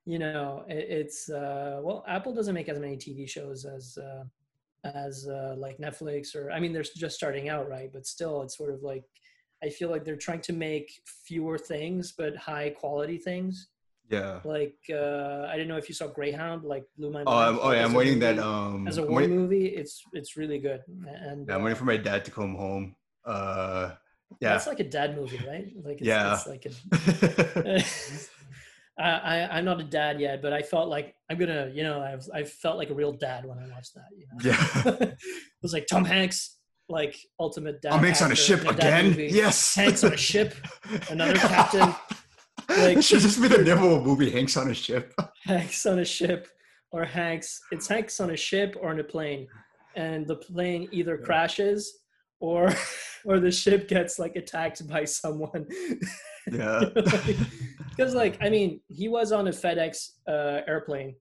[0.05, 4.23] you know, it, it's uh well, Apple doesn't make as many TV shows as uh
[4.83, 7.89] as uh like Netflix or I mean they're just starting out, right?
[7.91, 9.05] But still it's sort of like
[9.63, 13.69] I feel like they're trying to make fewer things but high quality things.
[14.09, 14.41] Yeah.
[14.43, 17.27] Like uh, I didn't know if you saw Greyhound, like blew my mind.
[17.29, 18.35] Oh, I'm, oh yeah, I'm waiting movie.
[18.35, 19.67] that um as a war movie.
[19.67, 20.81] It's it's really good.
[20.87, 22.95] And yeah, I'm waiting uh, for my dad to come home.
[23.25, 23.91] Uh,
[24.41, 25.71] yeah, it's like a dad movie, right?
[25.83, 27.83] Like it's, yeah, it's like a.
[28.99, 32.01] I, I I'm not a dad yet, but I felt like I'm gonna, you know,
[32.01, 34.05] I've, I felt like a real dad when I watched that.
[34.15, 34.51] You know?
[34.51, 35.17] Yeah, it
[35.61, 36.57] was like Tom Hanks
[36.89, 37.91] like ultimate dad.
[37.91, 39.15] Tom Hanks on a ship again.
[39.17, 39.75] Yes.
[39.75, 40.55] Hanks on a ship.
[41.09, 41.95] Another captain.
[42.69, 44.29] Like it should just be the name of a movie.
[44.29, 45.13] Hanks on a ship.
[45.43, 46.47] Hanks on a ship,
[46.91, 47.61] or Hanks.
[47.71, 49.47] It's Hanks on a ship or on a plane,
[49.95, 52.02] and the plane either crashes
[52.43, 52.73] or
[53.25, 55.65] or the ship gets like attacked by someone.
[56.51, 56.81] Yeah.
[57.95, 61.13] Because like, I mean, he was on a FedEx uh, airplane.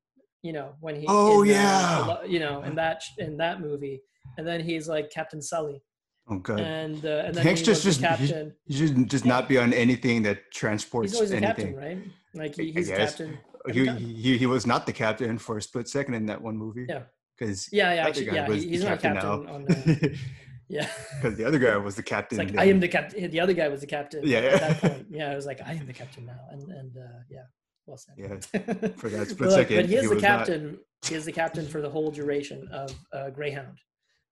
[0.43, 1.05] You know when he.
[1.07, 2.07] Oh in, yeah.
[2.09, 4.01] Uh, you know in that in that movie
[4.37, 5.83] and then he's like Captain Sully.
[6.31, 6.53] Okay.
[6.53, 8.55] Oh, and uh, and then Hanks just just captain.
[8.67, 11.75] He, he should just not be on anything that transports he's always anything.
[11.75, 11.99] captain, right?
[12.35, 13.39] Like he, he's captain.
[13.73, 16.87] He, he he was not the captain for a split second in that one movie.
[16.89, 17.03] Yeah.
[17.39, 19.53] Because yeah, yeah, actually, yeah, he's not captain now.
[19.53, 20.19] On the,
[20.69, 20.89] yeah.
[21.21, 22.41] Because the other guy was the captain.
[22.41, 23.31] It's like I am the captain.
[23.31, 24.23] The other guy was the captain.
[24.25, 24.39] Yeah.
[24.39, 27.21] At that point, yeah, I was like, I am the captain now, and and uh,
[27.31, 27.43] yeah.
[27.87, 28.15] Well said.
[28.17, 28.29] Yeah,
[28.97, 29.77] for that split but, second.
[29.77, 30.67] But he is he the captain.
[30.73, 31.09] Not...
[31.09, 33.79] He is the captain for the whole duration of uh, Greyhound.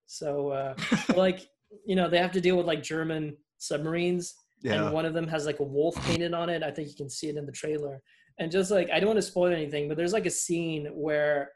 [0.05, 0.75] So uh,
[1.15, 1.41] like
[1.85, 4.85] you know they have to deal with like German submarines, yeah.
[4.85, 6.63] and one of them has like a wolf painted on it.
[6.63, 8.01] I think you can see it in the trailer.
[8.39, 11.51] And just like I don't want to spoil anything, but there's like a scene where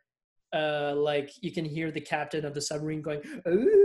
[0.53, 3.84] uh like you can hear the captain of the submarine going ooh.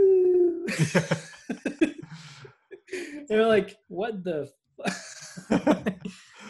[3.28, 4.50] They're like, what the?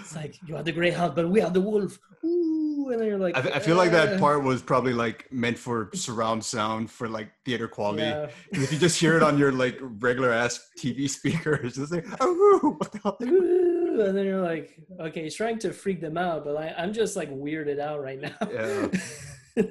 [0.01, 1.99] it's like you are the greyhound, but we are the wolf.
[2.25, 5.59] Ooh, and then you're like, I, I feel like that part was probably like meant
[5.59, 8.03] for surround sound for like theater quality.
[8.03, 8.29] Yeah.
[8.53, 12.07] If you just hear it on your like regular ass TV speaker, it's just like,
[12.21, 13.17] oh, what the hell?
[13.23, 16.93] Ooh, and then you're like, okay, he's trying to freak them out, but I, I'm
[16.93, 18.37] just like weirded out right now.
[18.51, 18.89] Yeah.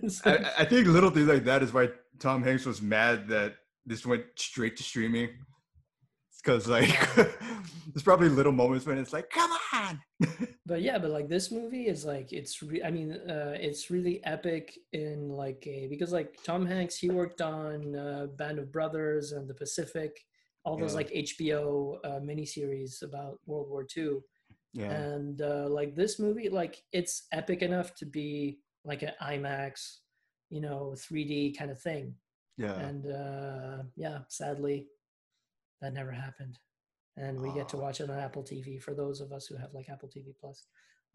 [0.07, 3.55] so, I, I think little things like that is why Tom Hanks was mad that
[3.89, 5.29] this went straight to streaming.
[6.41, 9.99] Because like there's probably little moments when it's like come on!
[10.65, 14.23] But yeah but like this movie is like it's re- i mean uh it's really
[14.23, 19.31] epic in like a because like tom hanks he worked on uh, band of brothers
[19.31, 20.23] and the pacific
[20.63, 20.97] all those yeah.
[20.97, 24.19] like hbo uh, miniseries about world war ii
[24.73, 24.91] yeah.
[24.91, 30.01] And uh like this movie like it's epic enough to be like an imax
[30.51, 32.13] you know 3d kind of thing
[32.59, 32.79] yeah.
[32.79, 34.87] And uh yeah sadly
[35.81, 36.59] that never happened.
[37.17, 39.73] And we get to watch it on apple tv for those of us who have
[39.73, 40.65] like apple tv plus.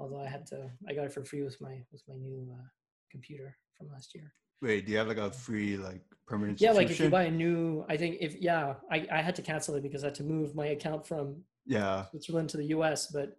[0.01, 2.67] Although i had to i got it for free with my with my new uh,
[3.11, 4.33] computer from last year.
[4.63, 7.31] Wait do you have like a free like permanent yeah like if you buy a
[7.31, 10.23] new i think if yeah i, I had to cancel it because i had to
[10.23, 12.05] move my account from yeah.
[12.11, 13.37] Switzerland to the us but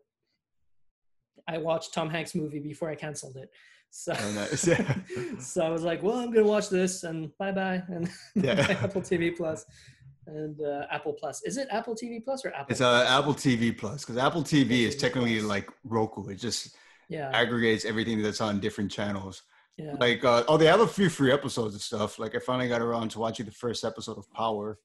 [1.47, 3.49] i watched tom hanks movie before i canceled it
[3.89, 4.67] so, oh, nice.
[4.67, 4.95] yeah.
[5.39, 8.77] so I was like, well, I'm gonna watch this and bye bye and yeah.
[8.81, 9.65] Apple TV Plus
[10.27, 11.43] and uh, Apple Plus.
[11.43, 12.67] Is it Apple TV Plus or Apple?
[12.69, 15.49] It's uh, Apple TV Plus because Apple TV is technically Plus.
[15.49, 16.27] like Roku.
[16.29, 16.75] It just
[17.07, 19.43] yeah aggregates everything that's on different channels.
[19.77, 19.95] Yeah.
[19.99, 22.19] Like uh, oh, they have a few free episodes of stuff.
[22.19, 24.79] Like I finally got around to watching the first episode of Power.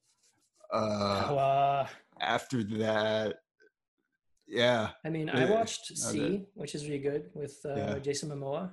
[0.73, 1.87] Uh,
[2.21, 3.37] After that,
[4.51, 4.91] yeah.
[5.05, 7.99] I mean, I watched See, which is really good with uh, yeah.
[7.99, 8.71] Jason Momoa.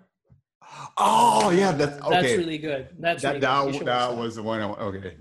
[0.98, 2.10] Oh yeah, that's okay.
[2.10, 2.90] That's really good.
[3.00, 3.88] That's that really that, good.
[3.88, 4.62] that was the one.
[4.62, 5.18] I, okay,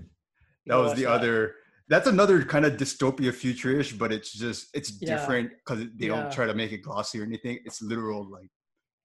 [0.67, 1.11] that was the that.
[1.11, 1.55] other
[1.89, 5.17] that's another kind of dystopia future-ish but it's just it's yeah.
[5.17, 6.21] different because they yeah.
[6.21, 8.49] don't try to make it glossy or anything it's literal like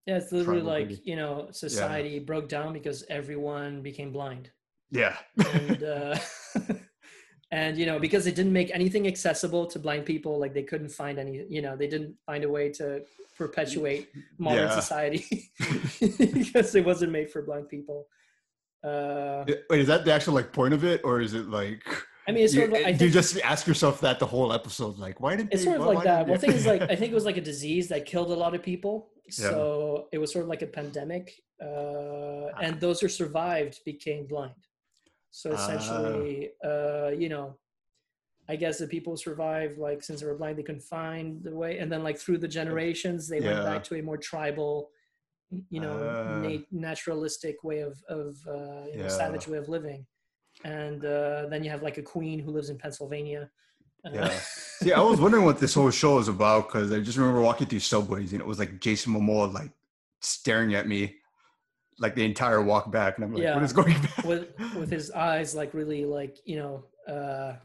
[0.07, 2.20] yeah it's literally like you know society yeah.
[2.20, 4.51] broke down because everyone became blind
[4.90, 5.16] yeah
[5.55, 6.16] and uh
[7.53, 10.88] and you know because it didn't make anything accessible to blind people like they couldn't
[10.88, 13.03] find any you know they didn't find a way to
[13.38, 15.53] perpetuate modern society
[16.34, 18.07] because it wasn't made for blind people
[18.82, 21.82] Uh, Wait, is that the actual like point of it, or is it like?
[22.26, 22.80] I mean, it's sort of.
[22.82, 24.98] Like, you just ask yourself that the whole episode?
[24.98, 25.48] Like, why did?
[25.53, 26.26] It's they, sort of why, like that.
[26.26, 28.55] one thing is, like, I think it was like a disease that killed a lot
[28.55, 29.11] of people.
[29.30, 30.16] So yeah.
[30.16, 31.32] it was sort of like a pandemic,
[31.62, 32.61] uh, ah.
[32.61, 34.55] and those who survived became blind.
[35.33, 37.57] So essentially, uh, uh, you know,
[38.49, 41.78] I guess the people survived, like since they were blind, they couldn't find the way,
[41.78, 43.55] and then like through the generations, they yeah.
[43.55, 44.91] went back to a more tribal,
[45.70, 50.07] you know, uh, nat- naturalistic way of of uh, you know, savage way of living
[50.64, 53.51] and uh, then you have like a queen who lives in Pennsylvania.
[54.05, 54.28] Uh, yeah.
[54.41, 57.66] See, I was wondering what this whole show is about because I just remember walking
[57.66, 59.70] through subways and it was like Jason Momoa like
[60.20, 61.16] staring at me
[61.99, 63.55] like the entire walk back, and I'm like, yeah.
[63.55, 64.28] what is going on?
[64.28, 66.84] with with his eyes like really like you know.
[67.12, 67.57] uh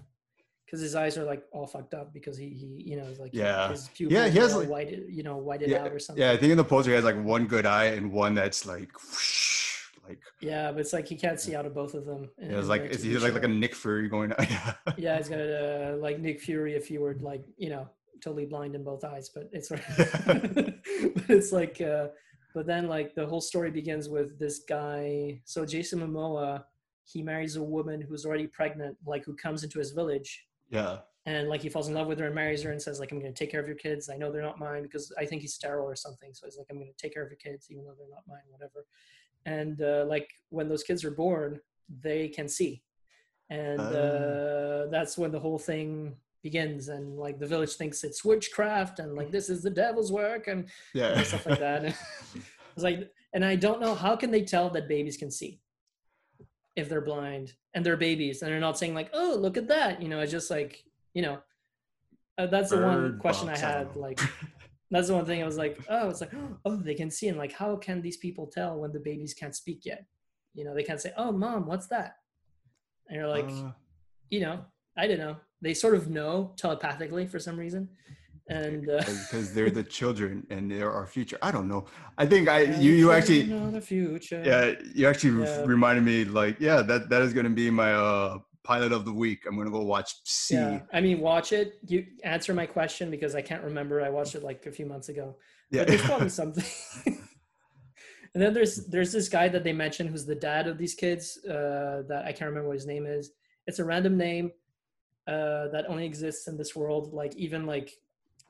[0.66, 3.70] because his eyes are like all fucked up because he, he you know like yeah
[3.70, 6.38] his yeah he has like whited you know whited yeah, out or something yeah I
[6.38, 9.84] think in the poster he has like one good eye and one that's like whoosh,
[10.08, 12.30] like yeah, but it's like he can't see out of both of them.
[12.38, 14.34] Yeah, it's like it's either like like a Nick Fury going.
[14.40, 17.88] yeah, yeah, it's got uh, like Nick Fury if you were like you know
[18.22, 19.70] totally blind in both eyes, but it's
[20.28, 21.82] but it's like.
[21.82, 22.08] uh
[22.58, 25.40] but then like the whole story begins with this guy.
[25.46, 26.64] So Jason Momoa,
[27.06, 30.48] he marries a woman who's already pregnant, like who comes into his village.
[30.70, 30.98] Yeah.
[31.26, 33.20] And like he falls in love with her and marries her and says like I'm
[33.20, 34.10] gonna take care of your kids.
[34.10, 36.34] I know they're not mine because I think he's sterile or something.
[36.34, 38.48] So he's like I'm gonna take care of your kids even though they're not mine,
[38.50, 38.86] whatever
[39.48, 41.60] and uh, like when those kids are born
[42.02, 42.84] they can see
[43.50, 46.16] and uh, uh, that's when the whole thing
[46.48, 50.48] begins and like the village thinks it's witchcraft and like this is the devil's work
[50.48, 51.18] and, yeah.
[51.18, 51.84] and stuff like that
[52.76, 53.00] it's like
[53.34, 55.60] and i don't know how can they tell that babies can see
[56.76, 60.02] if they're blind and they're babies and they're not saying like oh look at that
[60.02, 60.84] you know it's just like
[61.14, 61.38] you know
[62.38, 64.20] uh, that's Bird the one question i had like
[64.92, 66.32] that's the one thing I was like, oh, it's like,
[66.66, 67.28] oh, they can see.
[67.28, 70.06] And like, how can these people tell when the babies can't speak yet?
[70.54, 72.16] You know, they can't say, oh, mom, what's that?
[73.08, 73.72] And you're like, uh,
[74.30, 74.66] you know,
[74.98, 75.38] I don't know.
[75.62, 77.90] They sort of know telepathically for some reason.
[78.50, 81.38] And uh, because they're the children and they're our future.
[81.42, 81.86] I don't know.
[82.18, 84.42] I think I you you actually know the future.
[84.46, 85.64] Yeah, you actually yeah.
[85.66, 89.12] reminded me like yeah that that is going to be my uh pilot of the
[89.12, 89.46] week.
[89.48, 90.56] I'm gonna go watch See.
[90.56, 91.80] Yeah, I mean, watch it.
[91.88, 94.02] You answer my question because I can't remember.
[94.02, 95.36] I watched it like a few months ago.
[95.72, 96.66] Yeah, but there's probably something.
[97.06, 101.38] and then there's there's this guy that they mentioned who's the dad of these kids.
[101.46, 103.32] Uh, that I can't remember what his name is.
[103.66, 104.52] It's a random name
[105.28, 107.14] uh, that only exists in this world.
[107.14, 107.92] Like even like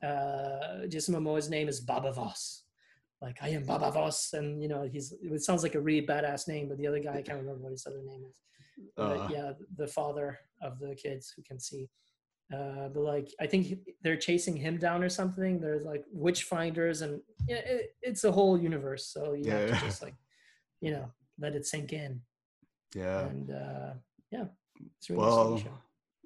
[0.02, 2.62] uh, Jason Momoa's name is Baba Voss.
[3.20, 5.12] Like I am Baba Voss, and you know he's.
[5.22, 7.72] It sounds like a really badass name, but the other guy I can't remember what
[7.72, 8.36] his other name is
[8.96, 11.88] uh, yeah, the father of the kids who can see.
[12.52, 15.60] Uh, but like, I think they're chasing him down or something.
[15.60, 19.06] There's like witch finders, and yeah, it, it's a whole universe.
[19.06, 19.58] So you yeah.
[19.58, 20.14] have to just like,
[20.80, 22.22] you know, let it sink in.
[22.94, 23.26] Yeah.
[23.26, 23.92] And uh,
[24.30, 24.44] yeah,
[24.96, 25.60] it's really well,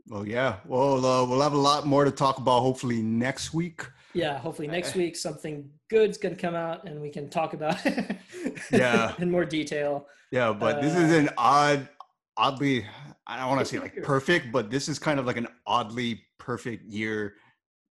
[0.09, 0.57] well, yeah.
[0.67, 3.87] Well, uh, we'll have a lot more to talk about hopefully next week.
[4.15, 8.17] Yeah, hopefully next week something good's gonna come out and we can talk about it.
[8.73, 10.07] yeah, in more detail.
[10.31, 11.89] Yeah, but uh, this is an odd
[12.37, 12.87] oddly
[13.27, 16.23] I don't want to say like perfect, but this is kind of like an oddly
[16.39, 17.35] perfect year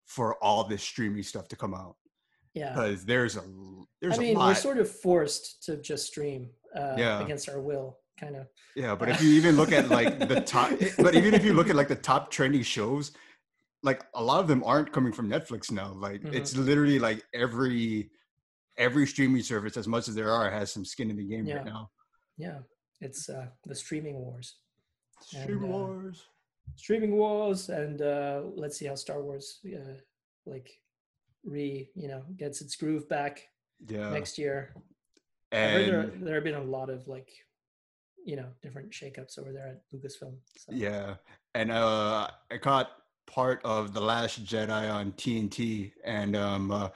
[0.05, 1.95] for all this streaming stuff to come out.
[2.53, 3.43] Yeah, because there's a
[4.01, 4.19] there's.
[4.19, 7.23] I mean, we're sort of forced to just stream uh, yeah.
[7.23, 8.47] against our will, kind of.
[8.75, 11.69] Yeah, but if you even look at like the top, but even if you look
[11.69, 13.11] at like the top trending shows,
[13.81, 15.93] like a lot of them aren't coming from Netflix now.
[15.93, 16.33] Like mm-hmm.
[16.33, 18.09] it's literally like every
[18.77, 21.57] every streaming service, as much as there are, has some skin in the game yeah.
[21.57, 21.89] right now.
[22.37, 22.59] Yeah,
[23.01, 24.55] it's uh, the streaming wars.
[25.21, 26.23] Streaming and, uh, wars.
[26.75, 29.95] Streaming wars, and uh, let's see how Star Wars uh,
[30.45, 30.69] like
[31.43, 33.43] re you know gets its groove back.
[33.87, 34.09] Yeah.
[34.09, 34.73] Next year.
[35.51, 37.29] And there, there have been a lot of like
[38.25, 40.35] you know different shakeups over there at Lucasfilm.
[40.57, 40.71] So.
[40.71, 41.15] Yeah,
[41.55, 42.91] and uh, I caught
[43.27, 46.89] part of the Last Jedi on TNT, and um, uh,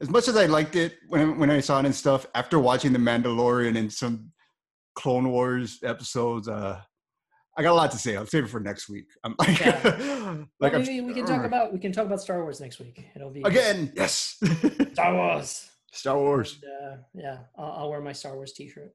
[0.00, 2.92] as much as I liked it when when I saw it and stuff, after watching
[2.92, 4.32] The Mandalorian and some
[4.94, 6.48] Clone Wars episodes.
[6.48, 6.80] Uh,
[7.56, 8.16] I got a lot to say.
[8.16, 9.06] I'll save it for next week.
[9.22, 9.74] I'm like, yeah.
[10.60, 13.04] like well, maybe we can talk about we can talk about Star Wars next week.
[13.14, 13.92] It'll be again.
[13.94, 14.42] Yes,
[14.92, 15.70] Star Wars.
[15.92, 16.58] Star Wars.
[16.62, 18.92] And, uh, yeah, I'll, I'll, wear my Star Wars T-shirt.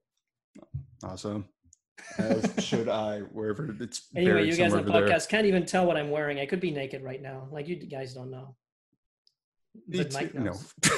[1.02, 1.46] Awesome.
[2.18, 4.08] As should I, wherever it's.
[4.16, 5.20] Anyway, you guys on the podcast there.
[5.30, 6.40] can't even tell what I'm wearing.
[6.40, 7.48] I could be naked right now.
[7.52, 8.56] Like you guys don't know.
[9.88, 10.74] But Mike knows.
[10.86, 10.92] No.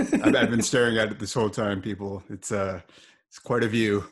[0.24, 2.22] I've, I've been staring at it this whole time, people.
[2.28, 2.80] It's uh
[3.28, 4.04] it's quite a view.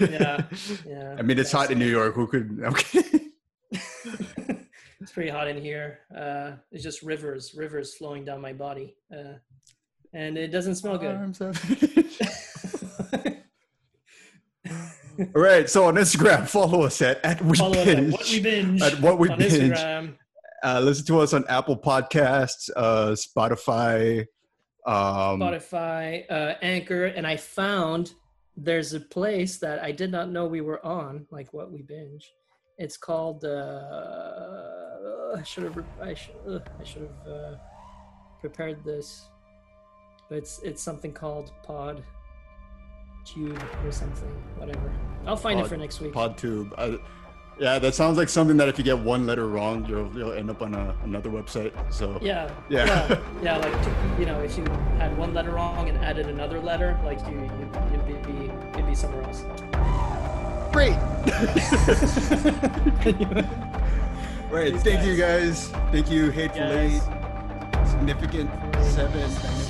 [0.00, 0.44] Yeah,
[0.86, 1.16] yeah.
[1.18, 2.14] I mean, it's hot in New York.
[2.14, 2.60] Who could?
[2.64, 3.02] Okay.
[5.00, 6.00] it's pretty hot in here.
[6.16, 9.34] Uh, it's just rivers, rivers flowing down my body, uh,
[10.12, 12.03] and it doesn't smell good.
[15.18, 15.68] All right.
[15.68, 18.12] So on Instagram, follow us at, at we follow binge.
[18.14, 18.82] At what we binge.
[18.82, 19.52] At what we binge.
[19.52, 20.14] Instagram.
[20.62, 24.20] Uh, listen to us on Apple Podcasts, uh, Spotify,
[24.86, 28.14] um, Spotify, uh, Anchor, and I found
[28.56, 32.32] there's a place that I did not know we were on, like what we binge.
[32.78, 33.44] It's called.
[33.44, 35.84] Uh, I should have.
[36.00, 36.34] I should.
[36.48, 37.56] Uh, I should have uh,
[38.40, 39.28] prepared this.
[40.28, 42.02] But it's it's something called Pod
[43.24, 44.28] Tube or something.
[44.56, 44.92] Whatever.
[45.26, 46.12] I'll find Pod, it for next week.
[46.12, 46.74] Pod Tube.
[46.76, 46.98] I,
[47.58, 50.50] yeah, that sounds like something that if you get one letter wrong, you'll you'll end
[50.50, 51.72] up on a, another website.
[51.92, 54.64] So yeah, yeah, yeah, yeah, Like you know, if you
[54.98, 58.86] had one letter wrong and added another letter, like you you'd, you'd be, be you'd
[58.86, 59.44] be somewhere else.
[60.72, 60.98] Great.
[64.54, 64.72] Right.
[64.72, 65.06] Thank guys.
[65.06, 65.68] you guys.
[65.90, 67.02] Thank you, Hateful Eight,
[67.88, 68.48] Significant
[68.84, 69.63] Seven.